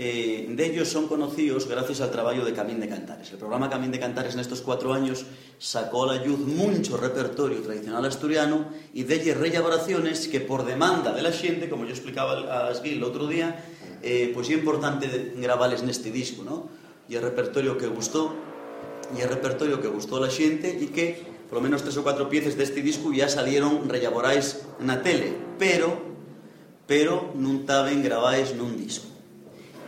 eh, 0.00 0.48
de 0.48 0.64
ellos 0.64 0.88
son 0.88 1.08
conocidos 1.08 1.68
gracias 1.68 2.00
al 2.00 2.10
traballo 2.10 2.42
de 2.42 2.54
Camín 2.54 2.80
de 2.80 2.88
Cantares. 2.88 3.30
El 3.32 3.36
programa 3.36 3.68
Camín 3.68 3.92
de 3.92 4.00
Cantares 4.00 4.32
nestes 4.32 4.64
cuatro 4.64 4.96
años 4.96 5.28
sacou 5.60 6.08
a 6.08 6.16
la 6.16 6.24
luz 6.24 6.40
mucho 6.40 6.96
repertorio 6.96 7.60
tradicional 7.60 8.08
asturiano 8.08 8.72
e 8.96 9.04
delle 9.04 9.36
rellaboraciones 9.36 10.24
que 10.32 10.40
por 10.40 10.64
demanda 10.64 11.12
de 11.12 11.20
la 11.20 11.36
xente, 11.36 11.68
como 11.68 11.84
yo 11.84 11.92
explicaba 11.92 12.48
a 12.48 12.72
Asguil 12.72 12.96
outro 13.04 13.28
día, 13.28 13.60
eh, 14.00 14.32
pois 14.32 14.48
pues 14.48 14.56
es 14.56 14.64
importante 14.64 15.04
gravales 15.36 15.84
neste 15.84 16.08
disco, 16.08 16.48
¿no? 16.48 16.72
E 17.04 17.12
o 17.12 17.20
repertorio 17.20 17.76
que 17.76 17.84
gustou, 17.84 18.32
e 19.12 19.20
o 19.20 19.28
repertorio 19.28 19.84
que 19.84 19.92
gustou 19.92 20.16
a 20.16 20.24
la 20.24 20.32
xente 20.32 20.80
e 20.80 20.88
que 20.88 21.20
por 21.52 21.60
lo 21.60 21.68
menos 21.68 21.84
tres 21.84 22.00
ou 22.00 22.04
cuatro 22.08 22.24
pieces 22.32 22.56
deste 22.56 22.80
disco 22.80 23.12
ya 23.12 23.28
salieron 23.28 23.84
rellaborais 23.84 24.64
na 24.80 25.04
tele, 25.04 25.36
pero 25.60 25.92
pero 26.88 27.36
non 27.36 27.68
taben 27.68 28.00
gravais 28.00 28.56
nun 28.56 28.80
disco. 28.80 29.09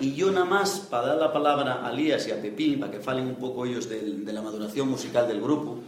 Y 0.00 0.14
yo 0.14 0.30
nada 0.32 0.46
más, 0.46 0.80
para 0.80 1.08
dar 1.08 1.18
la 1.18 1.32
palabra 1.32 1.86
a 1.86 1.92
Lías 1.92 2.26
y 2.26 2.32
a 2.32 2.40
Pepín, 2.40 2.80
para 2.80 2.90
que 2.90 3.00
falen 3.00 3.26
un 3.26 3.36
poco 3.36 3.64
ellos 3.66 3.88
de, 3.88 4.00
de 4.00 4.32
la 4.32 4.42
maduración 4.42 4.88
musical 4.88 5.28
del 5.28 5.40
grupo, 5.40 5.78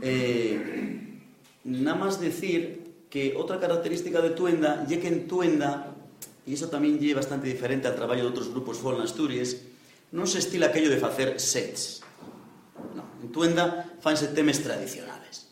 eh, 0.00 1.20
nada 1.64 1.96
más 1.96 2.20
decir 2.20 2.82
que 3.10 3.34
otra 3.36 3.60
característica 3.60 4.20
de 4.20 4.30
Tuenda, 4.30 4.86
ya 4.88 4.98
que 5.00 5.08
en 5.08 5.28
Tuenda, 5.28 5.94
y 6.46 6.54
eso 6.54 6.68
también 6.68 6.98
lleva 6.98 7.20
bastante 7.20 7.48
diferente 7.48 7.86
al 7.86 7.94
trabajo 7.94 8.20
de 8.20 8.26
otros 8.26 8.48
grupos 8.48 8.78
fuera 8.78 8.98
en 8.98 9.04
Asturias, 9.04 9.56
non 10.12 10.28
se 10.28 10.44
estila 10.44 10.68
aquello 10.68 10.92
de 10.92 11.00
facer 11.00 11.40
sets. 11.40 12.04
No, 12.92 13.16
en 13.24 13.32
Tuenda 13.32 13.96
fanse 14.04 14.28
temas 14.36 14.60
tradicionales. 14.60 15.48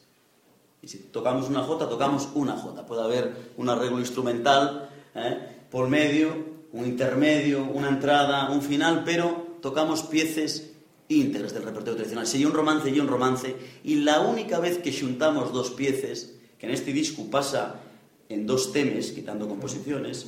Y 0.85 0.89
si 0.89 1.09
tocamos 1.09 1.49
una 1.49 1.65
jota, 1.65 1.89
tocamos 1.89 2.29
una 2.35 2.57
jota. 2.57 2.85
Puede 2.85 3.03
haber 3.03 3.53
un 3.57 3.69
arreglo 3.69 3.99
instrumental 4.01 4.89
eh, 5.15 5.65
por 5.73 5.89
medio 5.89 6.50
un 6.73 6.87
intermedio, 6.87 7.65
una 7.65 7.89
entrada, 7.89 8.51
un 8.51 8.63
final, 8.63 9.03
pero 9.05 9.59
tocamos 9.61 10.03
piezas 10.03 10.65
íntegras 11.09 11.53
del 11.53 11.65
repertorio 11.65 11.97
tradicional. 11.97 12.27
Si 12.27 12.45
un 12.45 12.53
romance 12.53 12.89
y 12.89 13.01
un 13.01 13.09
romance, 13.09 13.57
y 13.83 13.97
la 13.97 14.21
única 14.21 14.61
vez 14.61 14.79
que 14.79 14.93
xuntamos 14.93 15.53
dos 15.53 15.71
piezas, 15.71 16.31
que 16.59 16.67
en 16.67 16.73
este 16.73 16.93
disco 16.93 17.29
pasa 17.31 17.81
en 18.29 18.47
dos 18.47 18.73
temes, 18.73 19.11
quitando 19.11 19.49
composiciones, 19.49 20.27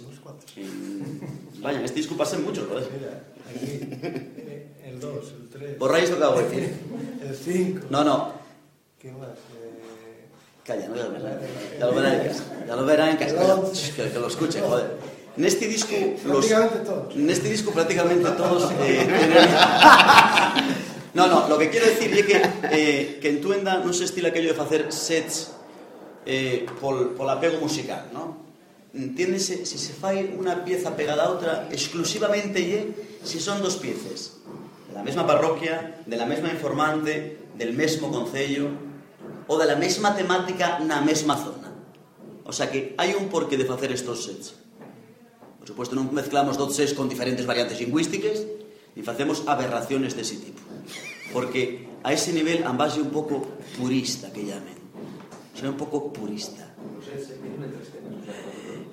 en... 0.57 1.21
vaya, 1.61 1.79
en 1.79 1.85
este 1.85 1.99
disco 2.01 2.17
pasan 2.17 2.43
muchos, 2.43 2.69
¿verdad? 2.69 2.89
Mira, 2.93 3.25
aquí, 3.49 3.79
el 4.85 4.99
2, 4.99 5.35
el 5.41 5.49
3. 5.49 5.79
Borráis 5.79 6.11
lo 6.11 6.19
que 6.19 6.25
acabo 6.25 6.41
de 6.41 6.49
decir. 6.49 6.75
El 7.23 7.37
5. 7.37 7.87
No, 7.91 8.05
no. 8.05 8.33
¿Qué 8.99 9.13
más? 9.13 9.29
Eh... 9.29 10.27
Calla, 10.65 10.89
no, 10.89 10.97
ya 10.97 11.87
lo 11.87 11.95
verán 11.95 12.21
en 12.21 12.29
casa. 12.29 12.45
Ya 12.67 12.77
lo 12.77 12.91
en 12.91 13.17
casa. 13.17 13.93
Que, 13.97 14.11
que 14.11 14.19
lo 14.19 14.27
escuchen, 14.27 14.63
joder. 14.65 15.12
Neste 15.37 15.67
disco 15.67 15.97
los, 16.25 16.49
todos. 16.49 17.17
Neste 17.17 17.49
disco 17.49 17.73
prácticamente 17.73 18.29
todos 18.37 18.71
eh, 18.85 19.07
No, 21.15 21.27
no, 21.27 21.47
lo 21.47 21.59
que 21.59 21.69
quiero 21.69 21.87
decir 21.87 22.09
é 22.17 22.25
que 22.25 22.41
eh, 22.73 23.19
que 23.21 23.29
en 23.29 23.45
Tuenda 23.45 23.77
non 23.85 23.93
se 23.93 24.09
estila 24.09 24.33
aquello 24.33 24.53
de 24.53 24.57
facer 24.57 24.89
sets 24.89 25.53
eh, 26.25 26.65
pol, 26.81 27.13
pol 27.13 27.29
apego 27.29 27.61
musical, 27.61 28.09
¿no? 28.17 28.41
Entiéndese, 28.97 29.69
si 29.69 29.77
se 29.77 29.93
fai 29.93 30.33
unha 30.33 30.65
pieza 30.65 30.97
pegada 30.97 31.29
a 31.29 31.33
outra, 31.33 31.69
exclusivamente 31.69 32.65
lle 32.65 32.97
si 33.21 33.45
son 33.45 33.61
dos 33.61 33.77
piezas 33.77 34.41
de 34.89 34.97
la 34.97 35.05
mesma 35.05 35.29
parroquia, 35.29 36.01
de 36.09 36.17
la 36.17 36.25
mesma 36.25 36.49
informante, 36.49 37.53
del 37.61 37.77
mesmo 37.77 38.09
concello 38.09 38.73
ou 39.53 39.61
de 39.61 39.69
la 39.69 39.77
mesma 39.77 40.17
temática 40.17 40.81
na 40.81 41.05
mesma 41.05 41.37
zona. 41.37 41.77
O 42.49 42.57
sea 42.57 42.73
que 42.73 42.97
hai 42.97 43.13
un 43.13 43.29
porqué 43.29 43.61
de 43.61 43.69
facer 43.69 43.93
estos 43.93 44.25
sets. 44.25 44.62
Por 45.63 45.71
supuesto, 45.71 45.95
non 45.95 46.11
mezclamos 46.11 46.59
doces 46.59 46.91
con 46.91 47.07
diferentes 47.07 47.47
variantes 47.47 47.79
lingüísticas, 47.79 48.43
ni 48.99 49.07
facemos 49.07 49.47
aberraciones 49.47 50.19
dese 50.19 50.43
tipo. 50.43 50.59
Porque 51.31 51.87
a 52.03 52.11
ese 52.11 52.35
nivel 52.35 52.67
ambas 52.67 52.99
un 52.99 53.15
pouco 53.15 53.47
purista, 53.79 54.35
que 54.35 54.43
llamen. 54.43 54.75
Soy 55.55 55.71
un 55.71 55.79
pouco 55.79 56.11
purista. 56.11 56.67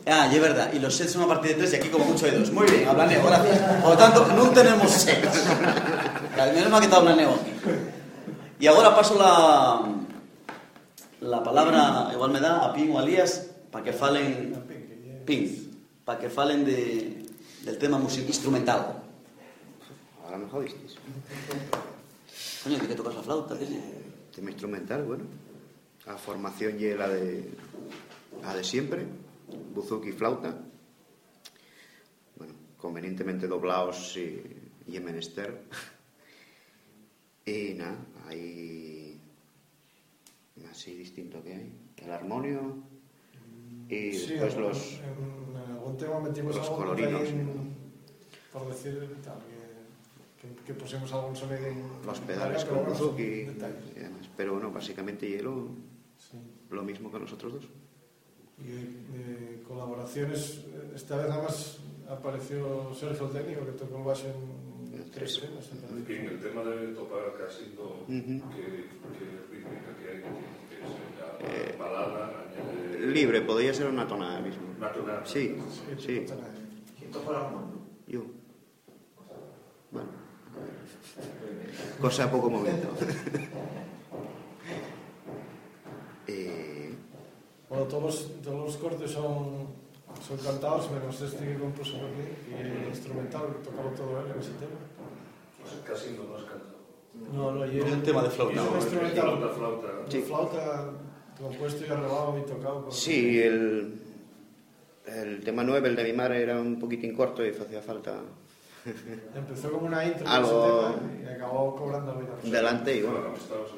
Ah, 0.06 0.30
y 0.30 0.38
es 0.38 0.42
verdad. 0.46 0.70
Y 0.70 0.78
los 0.78 0.94
sets 0.94 1.18
son 1.18 1.26
a 1.26 1.28
partir 1.34 1.58
de 1.58 1.66
tres 1.66 1.74
y 1.74 1.76
aquí 1.82 1.90
como 1.90 2.06
mucho 2.06 2.30
de 2.30 2.38
dos. 2.38 2.54
Muy 2.54 2.70
bien, 2.70 2.86
habla 2.86 3.10
Neo, 3.10 3.26
gracias. 3.26 3.58
Por 3.82 3.90
lo 3.90 3.98
tanto, 3.98 4.30
non 4.38 4.54
tenemos 4.54 4.94
sets. 4.94 5.50
Menos 6.54 6.70
mal 6.70 6.86
que 6.86 6.86
está 6.86 7.02
Neo 7.02 7.34
aquí. 7.34 7.50
Y 8.62 8.70
ahora 8.70 8.94
paso 8.94 9.18
la, 9.18 9.90
la 11.26 11.42
palabra, 11.42 12.14
igual 12.14 12.30
me 12.30 12.38
da, 12.38 12.62
a 12.62 12.78
Pin 12.78 12.94
o 12.94 13.00
a 13.00 13.02
Lías, 13.02 13.58
para 13.74 13.82
que 13.82 13.90
falen... 13.90 14.54
Pin 15.26 15.69
para 16.10 16.22
que 16.22 16.30
falen 16.32 16.66
de, 16.66 17.22
del 17.62 17.78
tema 17.78 18.00
music 18.00 18.26
instrumental. 18.26 18.98
Ahora 20.26 20.40
me 20.40 20.50
jodistes. 20.50 20.98
Coño, 22.64 22.80
que 22.80 22.96
tocas 22.96 23.14
la 23.14 23.22
flauta? 23.22 23.56
¿qué 23.60 23.68
Tema 24.34 24.50
instrumental, 24.50 25.04
bueno. 25.04 25.26
A 26.08 26.18
formación 26.18 26.80
y 26.82 26.96
la 26.96 27.08
de, 27.10 27.52
la 28.42 28.56
de 28.56 28.64
siempre, 28.64 29.06
buzuki 29.76 30.10
y 30.10 30.14
flauta. 30.14 30.58
Bueno, 32.38 32.56
convenientemente 32.80 33.48
doblados 33.48 34.18
y, 34.18 34.42
y 34.88 34.98
en 34.98 35.06
menester. 35.06 35.62
Y 37.46 37.76
nada, 37.76 37.98
hay 38.28 39.22
así 40.72 40.96
distinto 40.96 41.44
que 41.44 41.54
hay. 41.54 41.72
El 41.98 42.12
armonio 42.12 42.99
y 43.90 44.14
sí, 44.14 44.36
pues 44.40 44.54
en, 44.56 44.62
los 44.62 44.94
en, 45.00 45.56
en, 45.66 45.72
algún 45.72 45.98
tema 45.98 46.20
metimos 46.20 46.56
los 46.56 46.66
algo 46.66 46.78
colorinos. 46.78 47.22
ahí, 47.22 47.76
por 48.54 48.68
decir 48.68 49.00
también 49.24 49.60
que, 50.42 50.48
que 50.66 50.74
pusimos 50.74 51.12
algún 51.12 51.36
sonido 51.36 51.66
en, 51.66 51.84
los 52.06 52.20
pedales 52.20 52.66
con 52.66 52.86
Buzuki 52.86 53.22
y 53.22 53.46
demás. 53.46 54.30
Pero 54.38 54.54
bueno 54.54 54.72
básicamente 54.72 55.28
hielo 55.28 55.68
sí. 56.18 56.38
lo 56.70 56.84
mismo 56.84 57.12
que 57.12 57.20
nosotros 57.20 57.54
dos. 57.54 57.68
Y 58.60 58.72
eh, 58.72 59.64
colaboraciones 59.68 60.62
esta 60.96 61.18
vez 61.18 61.30
nada 61.30 61.44
más 61.44 61.78
apareció 62.10 62.94
Sergio 62.94 63.28
el 63.28 63.32
técnico 63.32 63.66
que 63.66 63.72
tocó 63.74 63.98
el 63.98 64.04
bajo 64.04 64.28
en 64.28 65.12
tres. 65.12 65.38
escenas 65.38 65.70
y 66.08 66.14
en 66.14 66.26
el 66.26 66.40
tema 66.40 66.64
de 66.64 66.88
topar 66.94 67.34
casi 67.38 67.66
todo, 67.76 68.04
uh 68.08 68.12
-huh. 68.12 68.42
que, 68.50 68.64
que 69.16 69.26
rítmica 69.52 69.90
que 70.00 70.06
hay? 70.12 70.22
Que 70.22 70.76
es 70.76 70.92
la 71.20 71.72
eh, 71.72 71.76
balada 71.78 72.46
añade 72.50 72.89
libre, 73.00 73.42
podía 73.42 73.74
ser 73.74 73.88
una 73.88 74.08
tonada 74.08 74.40
mismo. 74.40 74.64
Una 74.78 74.92
tonada? 74.92 75.26
Sí, 75.26 75.56
sí. 75.98 76.26
Quinto 76.98 77.20
fora 77.22 77.44
la 77.44 77.50
mano? 77.50 77.72
Yo. 78.08 78.22
Bueno, 79.92 80.10
Cosa 82.02 82.30
poco 82.32 82.50
momento. 82.50 82.88
eh... 86.28 86.96
Bueno, 87.70 87.86
todos, 87.86 88.32
todos 88.44 88.76
os 88.76 88.78
cortes 88.82 89.12
son 89.12 89.80
son 90.26 90.38
cantados, 90.38 90.92
menos 90.92 91.22
este 91.22 91.46
que 91.46 91.56
compuso 91.56 91.98
por 91.98 92.10
mí, 92.10 92.26
el 92.58 92.90
instrumental, 92.90 93.48
tocaba 93.64 93.92
todo 93.96 94.20
él 94.20 94.32
en 94.34 94.40
ese 94.40 94.52
tema. 94.54 94.80
Pues 95.62 95.74
casi 95.86 96.12
no 96.18 96.24
nos 96.24 96.44
cantado. 96.44 96.80
No, 97.34 97.52
no, 97.52 97.66
y 97.66 97.80
era 97.80 97.92
un 97.92 98.04
tema 98.04 98.24
de 98.24 98.30
flauta. 98.30 98.62
Es 98.62 98.70
un 98.70 98.76
instrumental. 98.76 99.24
Flauta, 99.24 99.50
flauta. 99.50 99.88
Sí. 100.10 100.22
Flauta, 100.22 100.92
compuesto 101.40 101.82
y 101.86 101.90
arreglado 101.90 102.38
y 102.38 102.50
tocado. 102.50 102.84
por- 102.86 102.94
Sí, 102.94 103.40
el, 103.42 103.94
el 105.06 105.42
tema 105.44 105.64
9, 105.64 105.90
el 105.90 105.96
de 105.96 106.04
mi 106.04 106.14
madre, 106.14 106.42
era 106.44 106.60
un 106.60 106.80
poquitín 106.80 107.16
corto 107.16 107.46
y 107.46 107.50
hacía 107.50 107.82
falta 107.82 108.16
Empezó 109.36 109.72
como 109.72 109.88
una 109.88 110.06
intro 110.06 110.28
Algo- 110.28 110.96
y 111.24 111.28
acabó 111.28 111.76
cobrando 111.76 112.14
vida. 112.16 112.30
delante 112.44 112.96
y 112.96 113.02
bueno. 113.02 113.20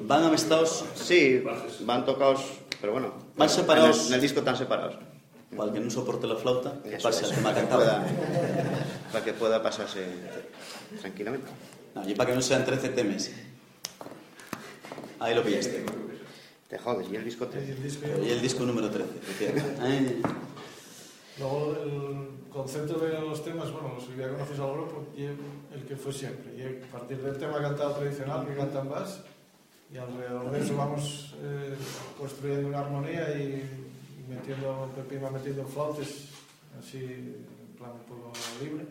Van 0.02 0.24
amestados, 0.24 0.84
Sí, 0.94 1.42
van 1.84 2.04
tocados, 2.04 2.60
pero 2.80 2.92
bueno. 2.92 3.12
Van 3.36 3.48
separados. 3.48 3.96
En 3.96 4.02
el, 4.02 4.08
en 4.08 4.14
el 4.14 4.20
disco 4.20 4.38
están 4.40 4.56
separados. 4.56 4.96
para 5.56 5.68
el 5.68 5.74
que 5.74 5.80
no 5.80 5.90
soporte 5.90 6.26
la 6.26 6.36
flauta, 6.36 6.80
que 6.82 6.94
Eso 6.96 7.08
pase 7.08 7.24
al 7.26 7.34
tema 7.34 7.52
cantado. 7.52 7.84
para 9.12 9.24
que 9.24 9.32
pueda 9.34 9.62
pasarse 9.62 10.06
tranquilamente. 11.00 11.48
No, 11.94 12.08
y 12.08 12.14
para 12.14 12.30
que 12.30 12.36
no 12.36 12.42
sean 12.42 12.64
13 12.64 12.88
temes. 12.90 13.32
Ahí 15.18 15.34
lo 15.34 15.42
pillaste. 15.42 15.84
Te 16.72 16.78
jodes, 16.78 17.06
y 17.12 17.16
el 17.16 17.24
disco 17.26 17.46
13. 17.46 17.66
Y 17.66 17.70
el 17.70 17.82
disco, 17.82 18.06
y 18.24 18.30
el 18.30 18.40
disco 18.40 18.64
número 18.64 18.88
13, 18.88 20.22
Luego 21.38 21.76
el 21.84 22.50
concepto 22.50 22.98
de 22.98 23.12
los 23.20 23.44
temas, 23.44 23.70
bueno, 23.70 23.98
si 24.00 24.18
ya 24.18 24.30
conoces 24.30 24.58
al 24.58 24.72
grupo, 24.72 25.04
el 25.14 25.84
que 25.86 25.96
fue 25.96 26.14
siempre. 26.14 26.56
Y 26.56 26.82
a 26.82 26.90
partir 26.90 27.18
del 27.18 27.36
tema 27.36 27.60
cantado 27.60 27.96
tradicional 27.96 28.46
que 28.46 28.54
cantan 28.54 28.88
más, 28.88 29.20
y 29.92 29.98
alrededor 29.98 30.50
de 30.50 30.60
eso 30.60 30.74
vamos 30.74 31.34
eh, 31.42 31.74
construyendo 32.18 32.68
una 32.68 32.78
armonía 32.78 33.38
y 33.38 33.62
metiendo, 34.26 34.88
Pepín 34.96 35.22
va 35.22 35.30
metiendo 35.30 35.66
flautes, 35.66 36.28
así 36.78 37.04
en 37.04 37.76
plan 37.76 37.90
un 37.90 38.06
poco 38.08 38.32
libre. 38.62 38.86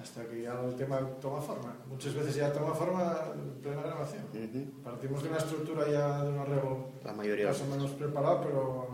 Hasta 0.00 0.24
que 0.26 0.42
ya 0.42 0.60
el 0.64 0.74
tema 0.76 0.98
toma 1.20 1.40
forma. 1.40 1.74
Muchas 1.88 2.14
veces 2.14 2.34
ya 2.36 2.52
toma 2.52 2.74
forma 2.74 3.32
en 3.34 3.60
plena 3.62 3.82
grabación. 3.82 4.24
Ujú. 4.34 4.82
Partimos 4.82 5.22
de 5.22 5.28
una 5.28 5.38
estructura 5.38 5.88
ya 5.88 6.22
de 6.24 6.30
un 6.30 6.38
arreglo 6.38 6.88
La 7.04 7.12
mayoría. 7.12 7.46
más 7.48 7.60
o 7.62 7.66
menos 7.66 7.90
preparado, 7.92 8.40
pero 8.42 8.88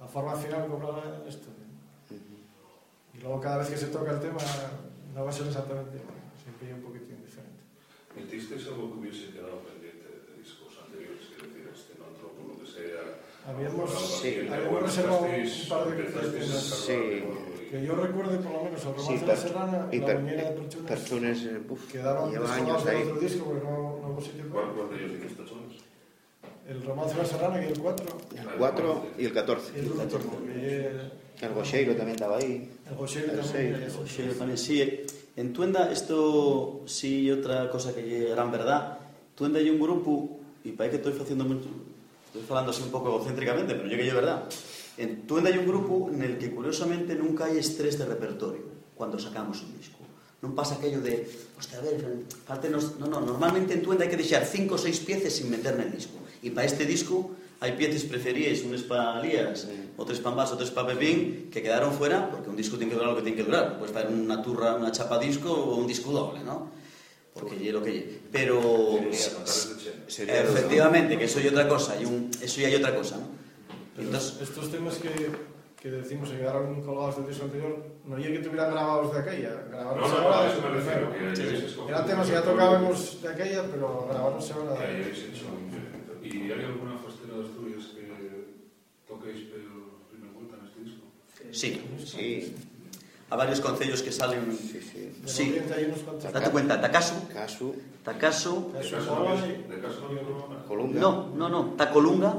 la 0.00 0.06
forma 0.06 0.34
final 0.36 0.66
cobra 0.68 1.02
en 1.22 1.28
esto. 1.28 1.48
Y 3.14 3.18
luego 3.20 3.40
cada 3.40 3.58
vez 3.58 3.68
que 3.70 3.76
se 3.76 3.86
toca 3.86 4.10
el 4.12 4.20
tema 4.20 4.38
no 5.14 5.24
va 5.24 5.30
a 5.30 5.32
ser 5.32 5.46
exactamente 5.46 5.96
igual, 5.98 6.16
siempre 6.42 6.74
un 6.74 6.80
poquitín 6.82 7.22
diferente. 7.24 7.60
¿Metisteis 8.16 8.66
algo 8.66 8.92
que 8.92 8.98
hubiese 9.00 9.30
quedado 9.32 9.58
pendiente 9.60 10.08
de 10.08 10.38
discos 10.38 10.72
anteriores? 10.84 11.22
Es 11.22 11.42
decir, 11.42 11.68
este 11.72 11.92
no 12.00 12.08
entró 12.08 12.28
por 12.32 12.48
lo 12.48 12.58
que 12.60 12.66
sea. 12.66 13.20
Habíamos, 13.46 13.90
Sí, 14.20 14.48
habíamos 14.50 14.82
reservado 14.82 15.22
un 15.22 15.68
par 15.68 15.88
de 15.96 16.42
Sí. 16.42 17.22
Que 17.72 17.80
yo 17.82 17.94
recuerde 17.96 18.36
por 18.44 18.52
lo 18.52 18.64
menos 18.64 18.84
el 18.84 18.92
romance 18.92 19.12
Sí, 19.16 19.20
de 19.20 19.26
la 19.26 19.36
Serrana 19.36 19.88
y 19.90 19.96
la 19.98 20.06
bañera 20.14 20.42
de 20.44 20.50
Perchunas 20.60 20.88
Perchunes, 20.92 21.38
eh, 21.44 21.60
uf, 21.70 21.92
lleva 21.92 22.28
descolgados 22.28 22.50
años 22.52 22.86
ahí. 22.86 23.02
otro 23.02 23.20
disco 23.20 23.44
porque 23.46 23.64
no, 23.64 23.72
no 24.02 24.08
hubo 24.12 24.20
sitio 24.20 24.44
¿Cuál, 24.52 24.66
de 24.90 24.96
ellos 25.00 25.12
dices 25.16 25.36
tachones? 25.38 25.76
el 26.68 26.82
romance 26.84 27.14
de 27.16 27.22
la 27.22 27.28
Serrana 27.28 27.60
que 27.60 27.66
es 27.66 27.72
el 27.72 27.80
4 27.80 28.06
El 28.36 28.48
4 28.58 29.06
y 29.18 29.24
el 29.24 29.32
14. 29.32 29.72
y 29.74 29.78
el 29.80 29.86
último 29.90 30.36
que 31.40 31.46
El 31.46 31.52
Gocheiro 31.54 31.96
también 31.96 32.14
estaba 32.16 32.36
ahí. 32.36 32.70
el 32.90 32.94
José 32.94 33.20
El 33.20 33.26
también 33.40 33.44
seis. 33.50 33.76
ya- 33.80 34.06
Sí, 34.06 34.22
yo 34.28 34.34
también 34.34 34.58
sí. 34.58 35.00
En 35.34 35.52
Tuenda, 35.54 35.90
esto 35.90 36.82
sí, 36.84 37.30
otra 37.32 37.70
cosa 37.72 37.94
que 37.96 38.04
é 38.04 38.30
gran 38.36 38.52
verdad. 38.52 39.00
Tuenda 39.34 39.56
hai 39.58 39.72
un 39.72 39.80
grupo, 39.80 40.38
e 40.62 40.76
para 40.76 40.92
que 40.92 41.00
estoy 41.00 41.16
haciendo 41.16 41.48
mucho, 41.48 41.72
estoy 42.28 42.44
falando 42.44 42.68
así 42.70 42.84
un 42.84 42.92
pouco 42.92 43.08
egocéntricamente, 43.08 43.72
pero 43.74 43.88
yo 43.88 43.96
que 43.96 44.06
é 44.06 44.12
verdad. 44.12 44.44
En 45.02 45.26
Tuenda 45.26 45.50
hai 45.50 45.58
un 45.58 45.66
grupo 45.66 46.14
en 46.14 46.22
el 46.22 46.38
que 46.38 46.54
curiosamente 46.54 47.18
nunca 47.18 47.50
hai 47.50 47.58
estrés 47.58 47.98
de 47.98 48.06
repertorio 48.06 48.94
cuando 48.94 49.18
sacamos 49.18 49.58
un 49.66 49.74
disco. 49.74 49.98
Non 50.38 50.54
pasa 50.54 50.78
aquello 50.78 51.02
de, 51.02 51.26
hostia, 51.58 51.78
a 51.78 51.86
ver, 51.86 51.98
faltenos... 52.46 53.02
No, 53.02 53.10
no, 53.10 53.18
normalmente 53.18 53.74
en 53.74 53.82
Tuenda 53.82 54.06
hai 54.06 54.10
que 54.14 54.18
deixar 54.18 54.46
cinco 54.46 54.78
ou 54.78 54.80
seis 54.80 55.02
piezas 55.02 55.34
sin 55.34 55.50
meter 55.50 55.74
en 55.74 55.90
el 55.90 55.90
disco. 55.90 56.22
E 56.38 56.54
para 56.54 56.70
este 56.70 56.86
disco 56.86 57.34
hai 57.58 57.74
piezas 57.74 58.06
preferíes, 58.06 58.62
unes 58.62 58.86
para 58.86 59.18
Lías, 59.18 59.66
outros 59.98 60.22
para 60.22 60.38
Mbas, 60.38 60.54
outros 60.54 60.70
para 60.70 60.94
Pepín, 60.94 61.50
que 61.50 61.58
quedaron 61.58 61.90
fuera, 61.90 62.30
porque 62.30 62.46
un 62.46 62.54
disco 62.54 62.78
tiene 62.78 62.94
que 62.94 62.98
durar 63.02 63.10
lo 63.10 63.18
que 63.18 63.26
tiene 63.26 63.38
que 63.42 63.46
durar. 63.46 63.82
Podes 63.82 63.90
fazer 63.90 64.06
unha 64.06 64.38
turra, 64.38 64.78
unha 64.78 64.94
chapa 64.94 65.18
disco 65.18 65.50
ou 65.50 65.82
un 65.82 65.90
disco 65.90 66.14
doble, 66.14 66.46
¿no? 66.46 66.70
Porque 67.34 67.58
lle 67.58 67.74
lo 67.74 67.82
que 67.82 67.90
lle. 67.90 68.04
Pero... 68.30 68.62
Sería. 69.10 69.98
Sería 70.06 70.46
Efectivamente, 70.46 71.18
que 71.18 71.26
eso 71.26 71.42
hay 71.42 71.50
otra 71.50 71.66
cosa, 71.66 71.98
y 71.98 72.06
un, 72.06 72.30
eso 72.38 72.62
ya 72.62 72.70
hay 72.70 72.78
otra 72.78 72.94
cosa, 72.94 73.18
¿no? 73.18 73.41
Pero 73.94 74.08
Entonces, 74.08 74.40
estos 74.40 74.70
temas 74.70 74.96
que, 74.96 75.30
que 75.80 75.90
decimos 75.90 76.30
que 76.30 76.38
quedaron 76.38 76.80
colgados 76.82 77.16
del 77.16 77.26
disco 77.26 77.44
anterior, 77.44 77.84
no 78.06 78.14
había 78.14 78.32
que 78.32 78.38
tuvieran 78.38 78.70
grabados 78.72 79.12
de 79.12 79.20
aquella, 79.20 79.50
grabados 79.68 80.00
no, 80.00 80.08
no, 80.08 80.24
ahora 80.24 80.46
no, 80.46 80.52
eso 80.52 80.62
me 80.62 80.68
refiero, 80.76 81.12
que 81.12 81.36
sí, 81.36 81.68
sí. 81.68 81.80
Eran 81.88 82.06
temas 82.06 82.26
que 82.26 82.32
ya 82.32 82.42
tocábamos 82.42 83.22
de 83.22 83.28
aquella, 83.28 83.62
pero 83.70 84.06
grabados 84.08 84.50
ahora. 84.52 84.78
Que 84.78 84.84
hayáis 84.84 85.18
hecho 85.18 85.46
¿Y 86.22 86.52
hay 86.52 86.64
alguna 86.64 86.96
fastera 86.98 87.36
de 87.36 87.44
Asturias 87.44 87.84
que 87.94 88.02
toquéis 89.06 89.48
pero 89.52 90.00
primera 90.08 90.32
vuelta 90.32 90.56
en 90.56 90.66
este 90.66 90.80
disco? 90.80 91.04
Sí, 91.50 91.82
sí. 92.06 92.54
A 93.28 93.36
varios 93.36 93.60
concellos 93.60 94.02
que 94.02 94.12
salen... 94.12 94.56
Sí, 94.56 94.80
sí. 94.80 95.22
sí. 95.24 95.58
Date 96.32 96.50
cuenta, 96.50 96.80
Takasu. 96.80 97.14
Takasu. 97.28 97.74
Takasu. 98.04 98.72
Takasu. 98.72 98.92
Takasu. 98.92 99.52
Takasu. 99.68 100.88
No, 100.94 101.28
no, 101.34 101.48
no. 101.48 101.74
Tacolunga. 101.76 102.34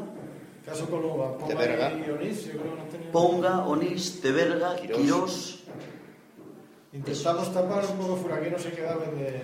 Caso 0.66 0.88
Colunga, 0.90 1.38
Ponga 1.38 1.56
Berga. 1.56 1.92
y 1.92 2.10
Onís, 2.10 2.46
yo 2.46 2.52
creo 2.60 2.76
que 2.90 2.98
no. 3.06 3.12
Ponga, 3.12 3.66
Onís, 3.68 4.22
Teberga, 4.22 4.76
Quirós. 4.78 4.98
Quirós... 4.98 5.60
Intentamos 6.94 7.52
tapar 7.54 7.84
un 7.90 7.98
poco 7.98 8.16
fuera 8.18 8.40
que 8.40 8.52
no 8.52 8.60
se 8.60 8.72
quedaban 8.72 9.12
de... 9.18 9.24
de. 9.24 9.42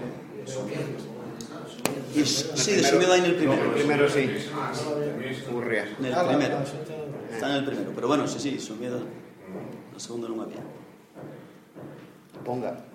Y, 2.16 2.26
sí, 2.26 2.72
de 2.74 2.84
Sumedo 2.84 3.14
hay 3.14 3.20
en 3.20 3.26
el 3.26 3.32
El 3.32 3.38
primero. 3.38 3.74
primero 3.74 4.10
sí. 4.10 4.30
Tenéis- 4.30 5.48
Urria. 5.52 5.96
En 6.00 6.06
el 6.06 6.14
Ah, 6.14 6.24
la- 6.24 6.30
primero. 6.30 6.56
la 6.60 7.34
Está 7.36 7.50
en 7.50 7.56
el 7.56 7.66
primero. 7.66 7.92
Pero 7.96 8.08
bueno, 8.08 8.28
sí, 8.28 8.40
sí, 8.40 8.60
Sumedo... 8.60 9.02
El 9.94 10.00
segundo 10.00 10.30
non 10.32 10.40
había. 10.40 10.64
Ponga. 12.46 12.86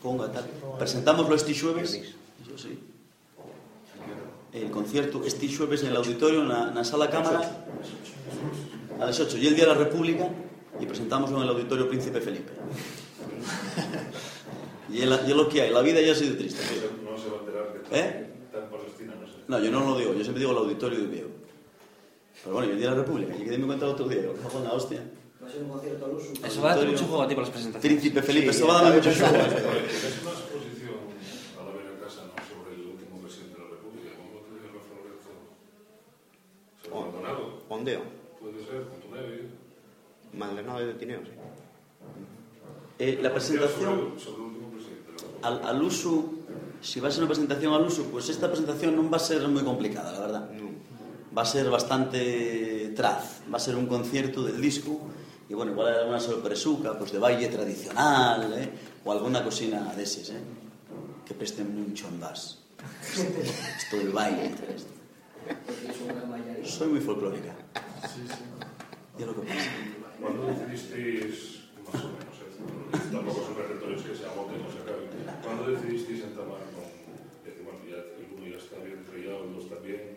Ponga, 0.00 0.32
tal. 0.32 0.46
Presentámoslo 0.80 1.34
este 1.36 1.52
xueves. 1.52 1.92
Eso 2.40 2.56
sí. 2.56 2.78
El 4.56 4.70
concierto 4.70 5.22
este 5.24 5.46
xueves 5.48 5.82
en 5.82 5.88
el 5.90 5.96
auditorio, 5.96 6.42
na, 6.42 6.70
na 6.70 6.82
sala 6.82 7.10
cámara, 7.10 7.66
a 8.98 9.04
las 9.04 9.20
8. 9.20 9.36
Y 9.36 9.46
el 9.48 9.54
Día 9.54 9.66
de 9.66 9.72
la 9.74 9.78
República, 9.78 10.30
y 10.80 10.86
presentámoslo 10.86 11.36
en 11.36 11.42
el 11.44 11.48
auditorio 11.50 11.86
Príncipe 11.88 12.20
Felipe. 12.20 12.52
y, 14.92 15.02
es 15.02 15.08
lo 15.28 15.48
que 15.48 15.62
hay, 15.62 15.70
la 15.70 15.82
vida 15.82 16.00
ya 16.00 16.12
ha 16.12 16.14
sido 16.14 16.36
triste. 16.36 16.62
No 17.04 17.16
se 17.18 17.28
va 17.28 17.36
a 17.36 17.40
enterar 17.40 17.72
que 17.72 17.78
¿Eh? 18.00 18.26
en 18.54 18.70
Palestina, 18.70 19.14
no 19.20 19.26
sé. 19.26 19.32
No, 19.46 19.58
yo 19.60 19.70
no 19.70 19.80
lo 19.90 19.98
digo, 19.98 20.14
yo 20.14 20.22
siempre 20.22 20.40
digo 20.40 20.52
el 20.52 20.58
auditorio 20.58 20.98
de 21.00 21.06
Viego. 21.06 21.28
Pero 22.42 22.54
bueno, 22.54 22.68
y 22.68 22.70
el 22.72 22.78
Día 22.78 22.88
de 22.90 22.96
la 22.96 23.02
República, 23.02 23.36
y 23.36 23.44
que 23.44 23.58
me 23.58 23.66
cuenta 23.66 23.84
el 23.84 23.90
otro 23.92 24.08
día, 24.08 24.22
que 24.22 24.48
fue 24.48 24.62
la 24.62 24.72
hostia. 24.72 25.02
Va 25.42 25.48
a 25.48 25.50
ser 25.52 25.62
un 25.62 25.68
concierto 25.68 26.04
al 26.06 26.12
uso. 26.12 26.32
Eso 26.44 26.62
va 26.62 26.72
a 26.72 26.76
dar 26.76 26.86
mucho 26.86 27.04
juego 27.04 27.22
a 27.22 27.28
ti 27.28 27.34
por 27.34 27.44
las 27.44 27.50
presentaciones. 27.50 27.98
Príncipe 28.00 28.22
Felipe, 28.22 28.52
Sí, 28.52 28.58
esto 28.60 28.72
va 28.72 28.80
a 28.80 28.84
dar 28.84 28.94
mucho 28.94 29.10
juego. 29.12 29.34
mucho 29.34 29.44
Es 29.44 29.50
una 30.22 30.30
exposición 30.32 30.96
a 31.60 31.62
la 31.66 31.72
vera 31.76 31.92
casa 32.02 32.22
¿no? 32.24 32.32
sobre 32.48 32.74
el 32.74 32.80
último 32.88 33.18
presidente 33.20 33.54
de 33.54 33.60
la 33.62 33.68
República. 33.70 34.10
¿Cómo 34.16 34.40
te 34.42 34.48
dice 34.54 34.66
Rafa 34.74 34.92
Lorenzo? 34.96 35.32
Sobre 36.82 36.96
Oh. 37.68 37.75
Maldonado. 37.86 38.02
Ondeo. 38.02 38.02
Puede 38.40 38.64
ser, 38.64 38.88
con 38.88 39.00
tu 39.00 39.14
neve. 39.14 39.48
Maldonado 40.32 40.86
de 40.86 40.94
Tineo, 40.94 41.20
sí. 41.24 41.30
Eh, 42.98 43.18
la 43.22 43.32
presentación... 43.32 44.14
Al, 45.42 45.62
al 45.64 45.82
uso, 45.82 46.30
si 46.80 46.98
va 46.98 47.08
a 47.08 47.10
ser 47.10 47.20
una 47.20 47.28
presentación 47.28 47.72
al 47.74 47.82
uso, 47.82 48.04
pues 48.04 48.28
esta 48.28 48.48
presentación 48.48 48.96
no 48.96 49.08
va 49.08 49.18
a 49.18 49.20
ser 49.20 49.46
muy 49.48 49.62
complicada, 49.62 50.12
la 50.12 50.20
verdad. 50.20 50.50
No. 50.50 50.70
Va 51.36 51.42
a 51.42 51.44
ser 51.44 51.68
bastante 51.70 52.92
traz, 52.96 53.42
va 53.52 53.58
a 53.58 53.60
ser 53.60 53.76
un 53.76 53.86
concierto 53.86 54.42
del 54.42 54.60
disco 54.60 55.00
y 55.48 55.54
bueno, 55.54 55.72
igual 55.72 55.92
hay 55.92 56.00
alguna 56.00 56.18
sorpresuca, 56.18 56.98
pues 56.98 57.12
de 57.12 57.18
baile 57.18 57.48
tradicional, 57.48 58.52
¿eh? 58.58 58.70
o 59.04 59.12
alguna 59.12 59.44
cocina 59.44 59.92
de 59.94 60.02
esos, 60.02 60.30
¿eh? 60.30 60.40
que 61.24 61.34
presten 61.34 61.88
mucho 61.88 62.08
en 62.08 62.18
vas. 62.18 62.58
Esto 63.78 63.96
del 63.98 64.10
baile. 64.10 64.46
esto. 64.74 64.96
Soy 66.66 66.88
muy 66.88 67.00
folclórica. 67.00 67.54
Sí, 68.02 68.22
sí. 68.26 68.34
Y 69.18 69.22
es 69.22 69.26
lo 69.26 69.34
que 69.34 69.42
pasa. 69.46 69.70
¿Cuándo 70.20 70.46
decidisteis, 70.46 71.62
más 71.86 72.04
o 72.04 72.08
menos, 72.08 72.36
eh, 72.42 73.08
tampoco 73.12 73.44
son 73.44 73.56
repertorios 73.56 74.02
que 74.02 74.14
se 74.14 74.26
agoten 74.26 74.60
o 74.66 74.70
se 74.72 74.78
acaben, 74.82 75.08
¿cuándo 75.42 75.70
decidisteis 75.70 76.24
entamar 76.24 76.60
con, 76.74 76.84
decir, 77.44 77.62
bueno, 77.64 77.78
ya 77.88 77.96
el 78.02 78.26
uno 78.36 78.46
ya 78.50 78.58
está 78.58 78.76
bien 78.82 79.04
trillado, 79.04 79.44
el 79.44 79.54
dos 79.54 79.68
también, 79.68 80.16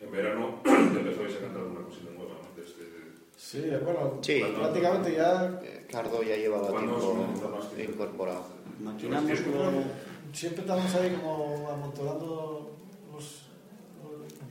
en 0.00 0.10
verano 0.10 0.60
ya 0.64 1.00
empezáis 1.00 1.36
a 1.36 1.40
cantar 1.40 1.62
una 1.64 1.82
cosita 1.82 2.10
nueva, 2.16 2.34
¿no? 2.40 2.48
Desde, 2.56 2.92
Sí, 3.36 3.60
bueno, 3.84 4.18
Sí. 4.22 4.40
prácticamente 4.56 5.14
ya 5.14 5.60
Cardo 5.90 6.22
ya 6.22 6.36
llevaba 6.36 6.68
¿Cuándo 6.68 6.96
os 6.96 7.74
tiempo 7.74 7.92
incorporado. 8.04 8.44
Maquinamos 8.80 9.30
que 9.30 9.36
siempre 10.32 10.60
estamos 10.62 10.94
ahí 10.94 11.18
como 11.20 11.68
amontonando 11.68 12.76
los, 13.12 13.51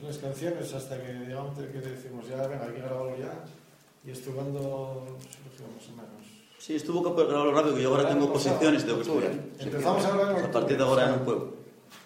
las 0.02 0.18
canciones 0.18 0.72
hasta 0.74 1.00
que 1.00 1.12
digamos 1.12 1.56
que 1.58 1.78
decimos 1.78 2.28
ya, 2.28 2.46
venga, 2.46 2.64
hay 2.64 2.72
que 2.72 2.80
grabarlo 2.80 3.16
ya. 3.18 3.44
Y 4.04 4.10
esto 4.10 4.32
cuando 4.32 5.18
surgió 5.20 5.66
más 5.74 5.88
o 5.88 5.92
menos. 5.92 6.22
Sí, 6.58 6.74
estuvo 6.74 7.02
que 7.02 7.24
grabarlo 7.24 7.52
rápido, 7.52 7.74
que 7.76 7.82
yo 7.82 7.90
ahora 7.90 8.08
tengo 8.08 8.32
posiciones, 8.32 8.84
tengo 8.84 8.96
que 8.96 9.02
estudiar. 9.02 9.32
Empezamos 9.58 10.04
a 10.04 10.10
grabar 10.16 10.38
en 10.38 10.44
A 10.44 10.50
partir 10.50 10.76
de 10.76 10.82
ahora 10.82 11.08
no 11.08 11.24
puedo. 11.24 11.54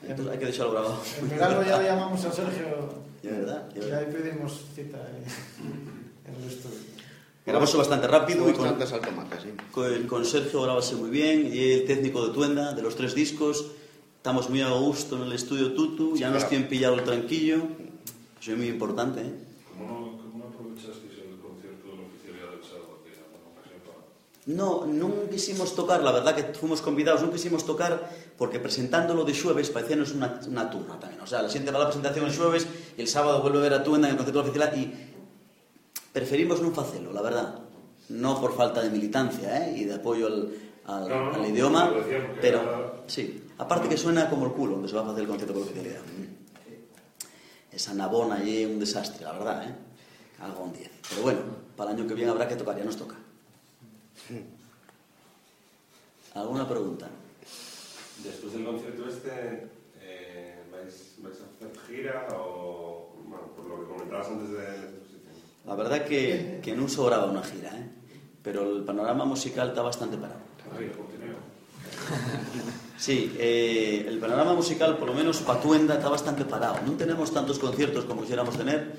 Entonces 0.02 0.32
hay 0.32 0.38
que 0.38 0.46
dejarlo 0.46 0.72
grabado. 0.72 0.98
En 1.20 1.28
verano 1.28 1.62
ya 1.64 1.78
le 1.78 1.84
llamamos 1.84 2.24
a 2.24 2.32
Sergio 2.32 3.04
De 3.22 3.30
verdad, 3.30 3.68
y 3.74 3.78
verdad. 3.78 3.98
ahí 3.98 4.06
pedimos 4.12 4.64
cita 4.74 4.98
en, 4.98 6.42
el 6.42 6.48
estudio. 6.48 6.78
Grabóse 7.46 7.76
bastante 7.76 8.08
rápido 8.08 8.48
y 8.50 8.52
con, 8.52 8.78
Bastante 8.78 9.40
sí. 9.40 9.54
con, 9.70 10.06
con 10.08 10.24
Sergio 10.24 10.62
grabase 10.62 10.96
muy 10.96 11.10
bien 11.10 11.48
y 11.52 11.72
el 11.72 11.84
técnico 11.86 12.26
de 12.26 12.34
Tuenda 12.34 12.74
de 12.74 12.82
los 12.82 12.96
tres 12.96 13.14
discos. 13.14 13.72
Estamos 14.26 14.50
muy 14.50 14.60
a 14.60 14.70
gusto 14.70 15.14
en 15.14 15.22
el 15.22 15.32
estudio 15.34 15.72
Tutu, 15.72 16.16
ya 16.16 16.30
nos 16.30 16.38
claro. 16.38 16.48
tienen 16.48 16.68
pillado 16.68 16.94
el 16.96 17.04
tranquillo. 17.04 17.58
Eso 18.42 18.50
es 18.50 18.58
muy 18.58 18.66
importante, 18.66 19.20
¿eh? 19.20 19.32
¿Cómo 19.78 19.86
no, 19.86 20.18
cómo 20.18 20.38
no 20.38 20.44
aprovechasteis 20.50 21.12
el 21.22 21.38
concierto 21.38 21.86
de 21.86 21.94
la 21.94 22.02
oficialidad 22.10 22.50
del 22.50 22.64
sábado, 22.64 22.98
que 23.04 23.12
era 23.14 23.22
una. 23.30 24.58
No, 24.58 24.82
non 24.82 25.30
quisimos 25.30 25.78
tocar, 25.78 26.02
la 26.02 26.10
verdad 26.10 26.34
que 26.34 26.42
fuimos 26.58 26.82
convidados, 26.82 27.22
non 27.22 27.30
quisimos 27.30 27.62
tocar 27.62 28.02
porque 28.34 28.58
presentándolo 28.58 29.22
de 29.22 29.30
xueves 29.30 29.70
parecíanos 29.70 30.10
unha, 30.10 30.42
unha 30.42 30.66
turna 30.74 30.98
tamén. 30.98 31.22
O 31.22 31.28
sea, 31.30 31.46
la 31.46 31.46
xente 31.46 31.70
va 31.70 31.78
a 31.78 31.86
la 31.86 31.90
presentación 31.94 32.26
el 32.26 32.34
xueves 32.34 32.66
e 32.98 32.98
el 32.98 33.06
sábado 33.06 33.38
vuelve 33.46 33.62
a 33.62 33.70
ver 33.70 33.74
a 33.78 33.86
Tuenda 33.86 34.10
en 34.10 34.18
el 34.18 34.18
concepto 34.18 34.42
oficial 34.42 34.74
e 34.74 34.90
preferimos 36.10 36.58
non 36.58 36.74
facelo, 36.74 37.14
la 37.14 37.22
verdad. 37.22 37.62
No 38.10 38.42
por 38.42 38.58
falta 38.58 38.82
de 38.82 38.90
militancia 38.90 39.70
¿eh? 39.70 39.78
y 39.78 39.86
de 39.86 39.94
apoyo 40.02 40.26
al, 40.26 40.50
al, 40.90 41.02
No, 41.06 41.14
no, 41.14 41.34
al 41.38 41.42
no, 41.42 41.46
idioma, 41.46 41.94
pero 42.42 42.58
era- 42.58 43.06
sí, 43.06 43.45
aparte 43.58 43.88
que 43.88 43.96
suena 43.96 44.28
como 44.28 44.46
el 44.46 44.52
culo 44.52 44.72
donde 44.72 44.88
se 44.88 44.96
va 44.96 45.02
a 45.02 45.10
hacer 45.10 45.22
el 45.22 45.28
concepto 45.28 45.54
de 45.54 45.62
oficialidad. 45.62 46.00
Esa 47.70 47.94
nabona 47.94 48.36
allí 48.36 48.64
un 48.64 48.80
desastre, 48.80 49.24
la 49.24 49.32
verdad, 49.32 49.68
¿eh? 49.68 49.74
Algo 50.40 50.64
un 50.64 50.72
10. 50.72 50.90
Pero 51.10 51.22
bueno, 51.22 51.40
para 51.76 51.90
el 51.90 51.98
año 51.98 52.08
que 52.08 52.14
viene 52.14 52.30
habrá 52.30 52.48
que 52.48 52.56
tocar, 52.56 52.76
ya 52.76 52.84
nos 52.84 52.96
toca. 52.96 53.16
¿Alguna 56.34 56.68
pregunta? 56.68 57.08
Después 58.22 58.52
del 58.52 58.64
concierto 58.64 59.08
este, 59.08 59.68
eh, 60.00 60.62
¿vais, 60.72 61.14
¿vais 61.18 61.36
a 61.40 61.44
hacer 61.44 61.70
gira 61.86 62.28
o, 62.34 63.14
bueno, 63.24 63.46
por 63.54 63.66
lo 63.66 63.80
que 63.80 63.92
comentabas 63.92 64.28
antes 64.28 64.50
de 64.50 65.06
la 65.66 65.74
verdad 65.74 66.06
que, 66.06 66.62
que 66.62 66.78
non 66.78 66.86
sobraba 66.86 67.26
una 67.26 67.42
gira, 67.42 67.74
¿eh? 67.74 67.90
pero 68.38 68.62
el 68.62 68.86
panorama 68.86 69.26
musical 69.26 69.74
está 69.74 69.82
bastante 69.82 70.14
parado. 70.14 70.38
Ay. 70.78 70.94
Sí, 72.98 73.36
eh, 73.38 74.06
el 74.08 74.18
panorama 74.18 74.54
musical, 74.54 74.96
por 74.96 75.08
lo 75.08 75.14
menos 75.14 75.38
Patuenda, 75.38 75.94
está 75.94 76.08
bastante 76.08 76.44
parado. 76.48 76.80
Non 76.80 76.96
tenemos 76.96 77.28
tantos 77.28 77.60
conciertos 77.60 78.08
como 78.08 78.24
quisiéramos 78.24 78.56
tener. 78.56 78.96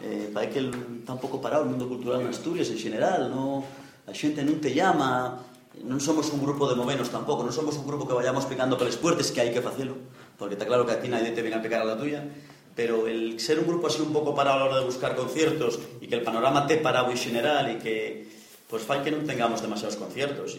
Eh, 0.00 0.32
que 0.32 0.60
está 1.02 1.12
un 1.12 1.40
parado 1.42 1.66
el 1.66 1.70
mundo 1.70 1.90
cultural 1.90 2.22
en 2.22 2.30
Asturias 2.30 2.70
en 2.70 2.78
general. 2.78 3.28
No, 3.28 3.66
a 4.06 4.14
xente 4.14 4.46
non 4.46 4.62
te 4.62 4.70
llama, 4.70 5.42
non 5.82 5.98
somos 5.98 6.30
un 6.30 6.40
grupo 6.40 6.70
de 6.70 6.78
movenos 6.78 7.10
tampouco, 7.10 7.42
non 7.42 7.50
somos 7.50 7.74
un 7.74 7.84
grupo 7.84 8.06
que 8.06 8.14
vayamos 8.14 8.46
picando 8.46 8.78
peles 8.78 8.94
puertes, 8.94 9.34
que 9.34 9.42
hai 9.42 9.50
que 9.50 9.60
facelo, 9.60 9.98
porque 10.38 10.54
está 10.54 10.64
claro 10.64 10.86
que 10.86 10.94
aquí 10.94 11.10
nadie 11.10 11.34
te 11.34 11.42
venga 11.42 11.58
a 11.58 11.64
picar 11.64 11.82
a 11.82 11.88
la 11.90 11.98
tuya, 11.98 12.22
pero 12.78 13.10
el 13.10 13.42
ser 13.42 13.58
un 13.58 13.66
grupo 13.66 13.90
así 13.90 14.00
un 14.00 14.14
pouco 14.14 14.32
parado 14.32 14.56
a 14.56 14.60
la 14.62 14.66
hora 14.70 14.78
de 14.80 14.86
buscar 14.86 15.18
conciertos 15.18 15.82
e 15.98 16.06
que 16.06 16.16
el 16.16 16.24
panorama 16.24 16.70
te 16.70 16.78
parado 16.78 17.10
en 17.10 17.18
general 17.18 17.66
e 17.66 17.82
que 17.82 18.30
pues 18.70 18.86
fai 18.86 19.02
que 19.02 19.10
non 19.10 19.26
tengamos 19.26 19.60
demasiados 19.60 19.98
conciertos 19.98 20.56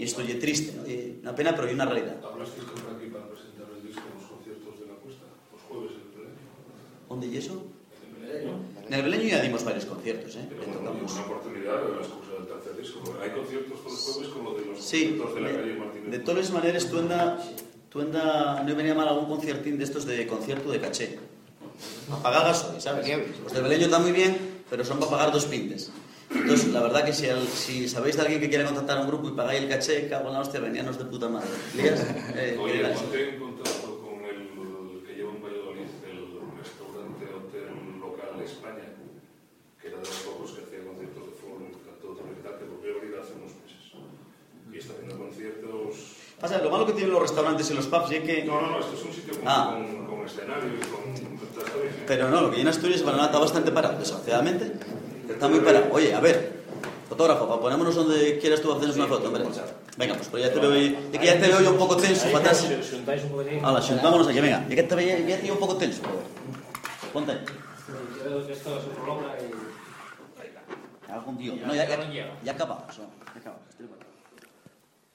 e 0.00 0.08
isto 0.08 0.24
lle 0.24 0.40
triste, 0.40 0.72
¿no? 0.72 0.88
E 0.88 1.20
unha 1.20 1.36
pena, 1.36 1.52
pero 1.52 1.68
é 1.68 1.76
unha 1.76 1.84
realidad. 1.84 2.16
¿Hablasteis 2.24 2.64
con 2.64 2.80
aquí 2.96 3.12
para 3.12 3.28
presentar 3.28 3.68
el 3.68 3.84
disco 3.84 4.00
en 4.08 4.14
los 4.16 4.26
conciertos 4.32 4.72
de 4.80 4.84
la 4.88 4.96
Cuesta? 5.04 5.28
Los 5.52 5.60
jueves 5.68 5.92
en 6.00 6.08
Belén. 6.16 6.34
Onde 7.12 7.26
lle 7.28 7.38
eso? 7.44 7.56
En 8.86 8.94
el 8.94 9.02
Beleño 9.04 9.26
ya 9.28 9.42
dimos 9.42 9.62
varios 9.62 9.84
conciertos, 9.84 10.34
¿eh? 10.40 10.46
Pero 10.48 10.62
bueno, 10.64 10.80
tocamos. 10.80 11.12
una 11.12 11.22
oportunidad 11.28 11.76
de 11.84 11.88
la 11.94 12.00
excusa 12.02 12.30
del 12.38 12.46
tercer 12.48 12.74
disco. 12.80 12.98
Hay 13.20 13.30
conciertos 13.30 13.76
todos 13.82 13.92
los 13.92 14.02
jueves 14.08 14.30
como 14.32 14.48
de 14.56 14.62
los 14.66 14.76
Sí, 14.80 15.00
conciertos 15.20 15.34
de 15.34 15.40
la 15.44 15.50
calle 15.52 15.68
de, 15.74 15.78
Martínez. 15.78 16.10
de 16.10 16.18
todas 16.24 16.48
maneras, 16.50 16.82
Tuenda, 16.88 17.22
Tuenda 17.90 18.24
no 18.64 18.70
venía 18.74 18.94
mal 18.94 19.08
algún 19.08 19.26
conciertín 19.28 19.76
de 19.78 19.84
estos 19.84 20.06
de 20.06 20.26
concierto 20.26 20.70
de 20.70 20.78
caché. 20.80 21.18
A 22.10 22.16
pagar 22.22 22.44
gasoil, 22.50 22.80
¿sabes? 22.80 23.04
Los 23.42 23.52
del 23.52 23.62
Beleño 23.66 23.86
están 23.86 24.02
muy 24.02 24.12
bien, 24.12 24.62
pero 24.70 24.84
son 24.84 24.98
para 24.98 25.10
pagar 25.10 25.28
dos 25.32 25.44
pintes. 25.46 25.90
Entonces, 26.32 26.68
la 26.68 26.80
verdad 26.80 27.04
que 27.04 27.12
si, 27.12 27.28
al- 27.28 27.46
si 27.48 27.88
sabéis 27.88 28.16
de 28.16 28.22
alguien 28.22 28.40
que 28.40 28.48
quiere 28.48 28.64
contactar 28.64 28.98
a 28.98 29.00
un 29.02 29.08
grupo 29.08 29.28
y 29.28 29.32
pagáis 29.32 29.62
el 29.62 29.68
caché, 29.68 30.08
cago 30.08 30.28
en 30.28 30.34
la 30.34 30.40
hostia, 30.40 30.60
veníanos 30.60 30.96
de 30.98 31.04
puta 31.06 31.28
madre. 31.28 31.48
¿Lías? 31.74 32.00
Eh, 32.36 32.56
Oye, 32.60 32.72
¿qué 32.72 32.78
dirás? 32.78 32.98
ponte 33.00 33.28
en 33.30 33.38
contacto 33.40 33.98
con 34.00 34.24
el 34.24 35.02
que 35.06 35.14
lleva 35.14 35.30
en 35.30 35.42
Valladolid 35.42 35.90
el 36.06 36.18
restaurante 36.62 37.24
Hotel 37.34 37.98
Local 38.00 38.42
España, 38.44 38.86
que 39.80 39.88
era 39.88 39.96
de 39.98 40.04
los 40.04 40.18
pocos 40.22 40.50
que 40.52 40.62
hacía 40.62 40.84
conciertos 40.86 41.22
de 41.26 41.32
fútbol, 41.34 41.66
cantó 41.84 42.06
también 42.14 42.38
tal, 42.44 42.58
que 42.58 42.64
volvió 42.64 42.94
a 42.94 42.96
abrir 42.98 43.12
hace 43.18 43.32
unos 43.34 43.52
meses. 43.58 43.80
Y 44.72 44.78
está 44.78 44.92
haciendo 44.94 45.18
conciertos... 45.18 46.16
Pasa, 46.40 46.58
lo 46.62 46.70
malo 46.70 46.86
que 46.86 46.92
tienen 46.92 47.10
los 47.12 47.20
restaurantes 47.22 47.68
y 47.70 47.74
los 47.74 47.86
pubs 47.86 48.10
es 48.12 48.22
que... 48.22 48.44
No, 48.44 48.60
no, 48.62 48.70
no, 48.70 48.78
esto 48.80 48.94
es 48.94 49.02
un 49.04 49.12
sitio 49.12 49.34
con, 49.34 49.42
Ah. 49.46 49.76
con, 49.76 50.06
con 50.06 50.24
escenario 50.26 50.70
y 50.72 50.80
con... 50.86 51.40
Pero 52.06 52.30
no, 52.30 52.40
lo 52.40 52.48
que 52.50 52.54
viene 52.56 52.70
a 52.70 52.72
Asturias 52.72 53.00
el 53.00 53.04
panorama 53.04 53.26
está 53.26 53.38
bastante 53.40 53.70
parado, 53.72 53.98
desgraciadamente. 53.98 54.72
Está 55.40 55.48
muy 55.48 55.60
parado. 55.60 55.86
Oye, 55.92 56.14
a 56.14 56.20
ver, 56.20 56.52
fotógrafo, 57.08 57.48
para 57.48 57.58
ponernos 57.58 57.94
donde 57.94 58.38
quieras 58.38 58.60
tú 58.60 58.74
hacernos 58.74 58.94
una 58.96 59.06
foto, 59.06 59.28
hombre. 59.28 59.42
Venga, 59.96 60.14
pues, 60.14 60.28
pues 60.28 60.44
ya 60.44 60.52
te 60.52 60.60
veo, 60.60 60.74
es 60.74 61.18
que 61.18 61.24
ya 61.24 61.40
te 61.40 61.48
veo 61.48 61.62
yo 61.62 61.70
un 61.70 61.78
poco 61.78 61.96
tenso, 61.96 62.26
para 62.30 62.40
atrás. 62.40 62.68
Xuntámonos 63.80 64.28
aquí, 64.28 64.38
venga. 64.38 64.68
Ya 64.68 64.76
que 64.76 64.82
te 64.82 64.94
veía, 64.94 65.18
ya 65.20 65.36
te 65.36 65.44
veo 65.44 65.54
un 65.54 65.58
poco 65.58 65.78
tenso, 65.78 66.02
joder. 66.02 66.24
Ponte 67.10 67.32
ahí. 67.32 67.44
Creo 68.22 68.46
que 68.46 68.52
esto 68.52 68.78
prolonga 68.94 69.34
y... 69.40 71.10
Algún 71.10 71.38
tío. 71.38 71.54
No, 71.66 71.74
ya, 71.74 71.88
ya, 71.88 72.38
ya 72.44 72.52
acabamos, 72.52 72.98
¿no? 72.98 73.04
Ya 73.34 73.40
acabamos. 73.40 73.66
estoy 73.70 73.86
de 73.86 73.92
acuerdo. 73.94 74.12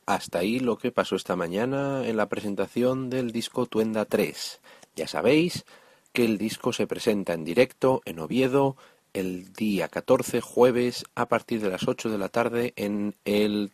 Hasta 0.08 0.40
ahí 0.40 0.60
lo 0.60 0.80
que 0.80 0.92
pasó 0.92 1.16
esta 1.16 1.36
mañana 1.36 2.04
en 2.04 2.18
la 2.18 2.30
presentación 2.30 3.12
del 3.12 3.32
disco 3.32 3.68
Tuenda 3.68 4.06
3. 4.06 4.60
Ya 4.96 5.08
sabéis 5.08 5.66
que 6.14 6.26
el 6.26 6.40
disco 6.40 6.74
se 6.74 6.88
presenta 6.88 7.34
en 7.34 7.44
directo 7.44 8.02
en 8.06 8.20
Oviedo 8.20 8.76
el 9.16 9.54
día 9.54 9.88
14 9.88 10.42
jueves 10.42 11.06
a 11.16 11.28
partir 11.28 11.62
de 11.62 11.70
las 11.70 11.88
8 11.88 12.10
de 12.10 12.18
la 12.18 12.30
tarde 12.30 12.74
en 12.76 13.16
el 13.24 13.72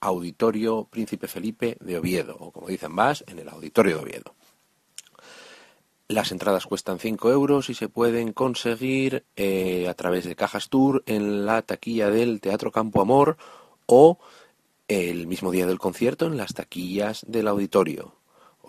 Auditorio 0.00 0.88
Príncipe 0.90 1.28
Felipe 1.28 1.76
de 1.80 1.96
Oviedo, 1.96 2.36
o 2.38 2.50
como 2.50 2.68
dicen 2.68 2.92
más, 2.92 3.24
en 3.28 3.38
el 3.38 3.48
Auditorio 3.48 3.96
de 3.96 4.02
Oviedo. 4.02 4.34
Las 6.08 6.32
entradas 6.32 6.66
cuestan 6.66 6.98
5 6.98 7.30
euros 7.30 7.70
y 7.70 7.74
se 7.74 7.88
pueden 7.88 8.32
conseguir 8.32 9.24
eh, 9.36 9.86
a 9.88 9.94
través 9.94 10.24
de 10.24 10.34
Cajas 10.34 10.68
Tour 10.68 11.04
en 11.06 11.46
la 11.46 11.62
taquilla 11.62 12.10
del 12.10 12.40
Teatro 12.40 12.72
Campo 12.72 13.00
Amor 13.00 13.36
o 13.86 14.18
el 14.88 15.28
mismo 15.28 15.52
día 15.52 15.68
del 15.68 15.78
concierto 15.78 16.26
en 16.26 16.36
las 16.36 16.52
taquillas 16.52 17.24
del 17.28 17.46
auditorio. 17.46 18.19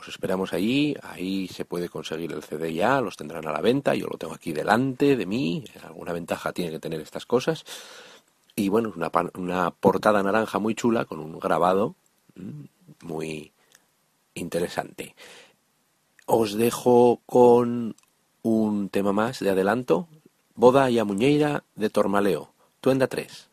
Os 0.01 0.07
esperamos 0.07 0.51
allí, 0.51 0.95
ahí 1.03 1.47
se 1.47 1.63
puede 1.63 1.87
conseguir 1.87 2.31
el 2.31 2.41
CD 2.41 2.73
ya, 2.73 2.99
los 3.01 3.17
tendrán 3.17 3.47
a 3.47 3.51
la 3.51 3.61
venta, 3.61 3.93
yo 3.93 4.07
lo 4.07 4.17
tengo 4.17 4.33
aquí 4.33 4.51
delante 4.51 5.15
de 5.15 5.27
mí, 5.27 5.63
alguna 5.83 6.11
ventaja 6.11 6.53
tiene 6.53 6.71
que 6.71 6.79
tener 6.79 6.99
estas 7.01 7.27
cosas. 7.27 7.63
Y 8.55 8.69
bueno, 8.69 8.91
una, 8.95 9.11
una 9.35 9.69
portada 9.69 10.23
naranja 10.23 10.57
muy 10.57 10.73
chula 10.73 11.05
con 11.05 11.19
un 11.19 11.37
grabado 11.37 11.93
mm, 12.33 12.63
muy 13.03 13.51
interesante. 14.33 15.15
Os 16.25 16.55
dejo 16.55 17.21
con 17.27 17.95
un 18.41 18.89
tema 18.89 19.13
más 19.13 19.39
de 19.39 19.51
adelanto, 19.51 20.07
Boda 20.55 20.89
y 20.89 20.97
a 20.97 21.05
Muñeira 21.05 21.63
de 21.75 21.91
Tormaleo, 21.91 22.53
Tuenda 22.79 23.05
3, 23.05 23.49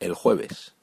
el 0.00 0.14
jueves. 0.14 0.75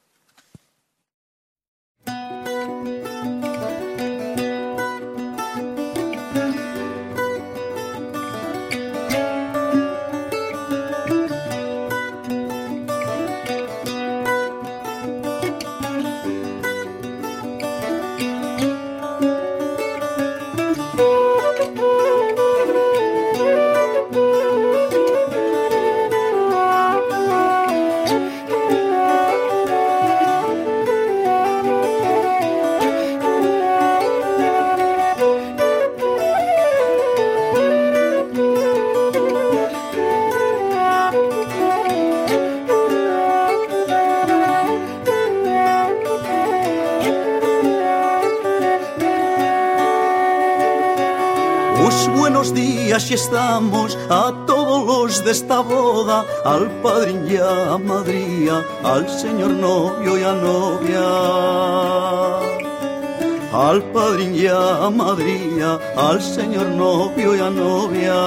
Estamos 53.14 53.96
a 54.10 54.32
todos 54.44 54.86
los 54.86 55.24
de 55.24 55.30
esta 55.30 55.60
boda, 55.60 56.24
al 56.44 56.68
padrín 56.82 57.26
y 57.30 57.36
a 57.36 57.78
madría, 57.78 58.64
al 58.82 59.08
señor 59.08 59.50
novio 59.50 60.18
y 60.18 60.22
a 60.22 60.32
novia. 60.32 61.06
al 63.52 63.82
padrín 63.92 64.34
y 64.34 64.48
a 64.48 64.90
madrina, 64.90 65.78
al 65.96 66.20
señor 66.20 66.66
novio 66.66 67.36
y 67.36 67.40
a 67.40 67.50
novia. 67.50 68.20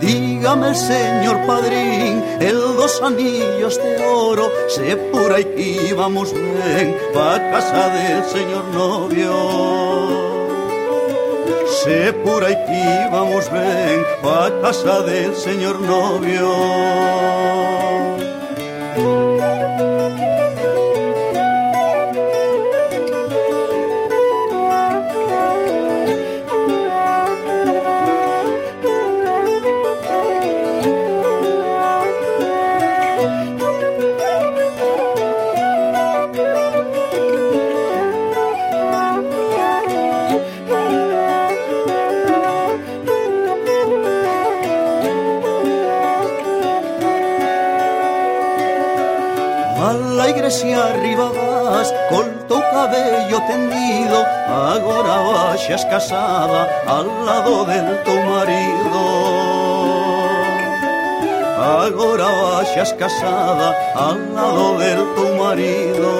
Dígame, 0.00 0.72
señor 0.74 1.44
padrín, 1.46 2.22
el 2.40 2.58
dos 2.78 3.02
anillos 3.02 3.76
de 3.82 4.06
oro, 4.06 4.52
se 4.68 4.96
pura 4.96 5.40
y 5.40 5.92
vamos 5.94 6.32
bien 6.32 6.96
pa' 7.12 7.38
casa 7.50 7.88
del 7.88 8.24
señor 8.24 8.64
novio. 8.72 10.25
Se 11.68 12.12
pura 12.12 12.50
y 12.50 13.10
vamos 13.10 13.50
bien 13.52 14.04
pa' 14.22 14.50
casa 14.62 15.02
del 15.02 15.34
señor 15.34 15.80
novio. 15.80 16.46
Iglesia 50.46 50.78
arriba 50.94 51.30
vas, 51.34 51.92
col 52.08 52.46
tu 52.46 52.54
cabello 52.70 53.38
tendido, 53.48 54.18
agora 54.46 55.16
baixas 55.26 55.84
casada 55.86 56.62
al 56.86 57.06
lado 57.26 57.64
del 57.64 57.88
tu 58.04 58.14
marido. 58.30 59.02
Agora 61.58 62.28
baixas 62.42 62.92
casada 62.94 63.74
al 63.96 64.34
lado 64.34 64.78
del 64.78 65.00
tu 65.16 65.26
marido. 65.42 66.12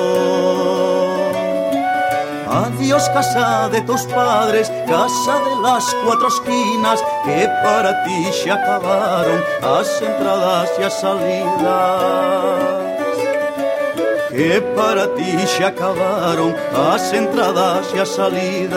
Adiós 2.65 3.09
casa 3.11 3.69
de 3.69 3.81
tus 3.83 4.03
padres, 4.07 4.73
casa 4.89 5.35
de 5.47 5.55
las 5.63 5.85
cuatro 6.05 6.29
esquinas, 6.29 6.99
que 7.25 7.49
para 7.63 8.03
ti 8.03 8.33
se 8.33 8.51
acabaron 8.51 9.41
las 9.63 10.03
entradas 10.03 10.71
y 10.79 10.83
las 10.83 11.01
salidas 11.01 12.86
que 14.37 14.61
para 14.77 15.15
ti 15.15 15.33
se 15.47 15.65
acabaron 15.65 16.55
las 16.73 17.13
entradas 17.15 17.87
y 17.95 17.97
las 17.97 18.09
salidas. 18.11 18.77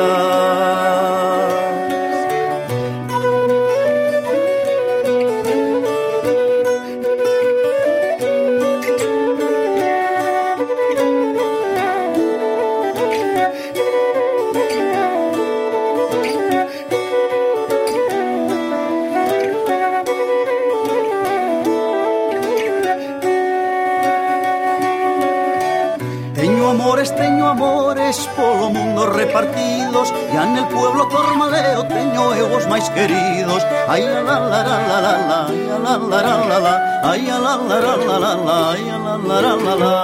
Repartidos 29.29 30.13
Ya 30.33 30.43
en 30.43 30.57
el 30.57 30.65
pueblo 30.65 31.07
tormaleo 31.07 31.85
teño 31.85 32.33
eu 32.35 32.49
os 32.57 32.65
máis 32.67 32.89
queridos 32.89 33.61
Ai 33.87 34.03
la 34.03 34.21
la 34.21 34.37
la 34.49 34.61
la 34.65 34.77
la 34.89 35.15
la 35.29 35.39
Ai 35.49 35.61
la 35.85 35.93
la 35.97 36.19
la 36.25 36.35
la 36.49 36.57
la 36.65 36.73
Ai 37.11 37.25
la 37.25 37.37
la 37.39 37.77
la 37.85 37.93
la 38.07 38.17
la 38.23 38.33
la 38.47 38.57
Ai 38.73 38.83
la 39.05 39.13
la 39.29 39.37
la 39.45 39.53
la 39.65 39.75
la 39.83 39.95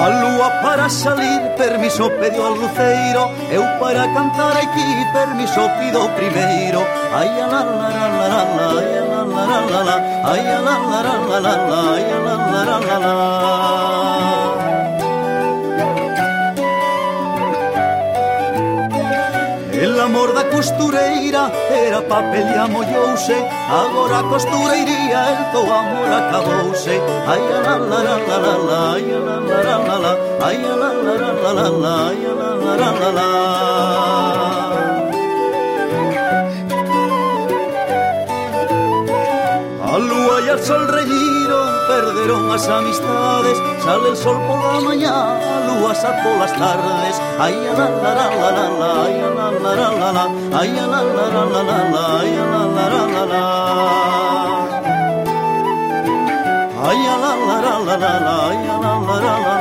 A 0.00 0.06
lúa 0.10 0.48
para 0.62 0.88
salir, 0.88 1.40
permiso 1.56 2.08
pediu 2.20 2.42
al 2.46 2.54
luceiro 2.62 3.22
Eu 3.50 3.64
para 3.80 4.04
cantar 4.14 4.56
aquí, 4.56 4.88
permiso 5.12 5.60
pido 5.78 6.06
primeiro 6.14 6.80
Ai 7.18 7.30
la 7.52 7.60
la 7.66 7.88
la 7.96 8.06
la 8.18 8.28
la 8.30 8.68
Ai 8.78 8.90
la 9.10 9.20
la 9.32 9.42
la 9.50 9.58
la 9.72 9.80
la 9.88 9.96
Ai 10.30 10.44
la 10.44 10.74
la 10.90 11.00
la 11.02 11.14
la 11.42 11.54
la 11.70 11.80
Ai 11.96 12.04
la 12.26 12.27
la 12.64 12.78
la 12.78 12.98
la 12.98 13.18
El 19.72 20.00
amor 20.00 20.34
da 20.34 20.44
costureira 20.50 21.52
era 21.70 22.00
papel 22.02 22.46
e 22.48 22.58
amollouse 22.58 23.36
Agora 23.70 24.18
a 24.18 24.22
costureiría 24.24 25.20
el 25.34 25.42
teu 25.52 25.72
amor 25.82 26.10
acabouse 26.18 26.94
Ai 27.32 27.42
la 27.64 27.76
la 27.90 27.98
la 28.06 28.16
la 28.28 28.36
la 28.44 28.54
la 28.68 28.80
Ai 28.94 29.06
la 29.26 29.36
la 29.48 29.58
la 29.68 29.76
la 29.86 29.96
la 30.04 30.12
Ai 30.46 30.58
la 30.62 30.74
la 30.82 31.14
la 31.18 31.30
la 31.42 31.52
la 31.58 31.66
la 31.82 31.94
Ai 32.08 32.22
la 32.38 32.50
la 32.64 32.72
la 32.80 32.90
la 33.00 33.10
la 33.18 33.28
A 39.90 39.98
lúa 39.98 40.36
e 40.46 40.50
al 40.50 40.60
sol 40.60 40.88
reñía 40.88 41.37
perderon 41.98 42.50
as 42.52 42.68
amistades 42.68 43.58
Sale 43.84 44.08
el 44.10 44.16
sol 44.16 44.38
pola 44.46 44.80
mañá, 44.86 45.14
a 45.34 45.56
lúa 45.66 45.92
xa 46.00 46.10
polas 46.22 46.52
tardes 46.60 47.16
Ai 47.44 47.56
a 47.70 47.72
la 47.78 47.86
la 48.02 48.10
la 48.18 48.26
la 48.40 48.48
la 48.58 48.66
la, 48.80 48.92
la 49.38 49.48
la 49.58 49.70
la 49.78 49.88
la 50.00 50.10
la 50.16 50.24
Ai 50.60 50.70
a 50.78 50.86
la 50.92 51.00
la 51.16 51.26
la 51.34 51.42
la 51.52 51.62
la 51.68 51.78
la, 51.92 52.04
ai 52.20 52.34
a 52.42 52.44
la 52.52 52.62
la 52.76 52.84
la 52.94 53.02
la 53.14 53.22
la 53.32 53.44
Ai 56.88 57.00
a 57.12 57.16
la 57.22 57.32
la 57.48 57.56
la 57.64 57.74
la 57.88 57.96
la 58.02 58.12
la, 58.26 58.34
ai 58.48 58.62
a 58.72 58.76
la 58.84 58.92
la 59.06 59.16
la 59.24 59.34
la 59.34 59.34
la 59.46 59.57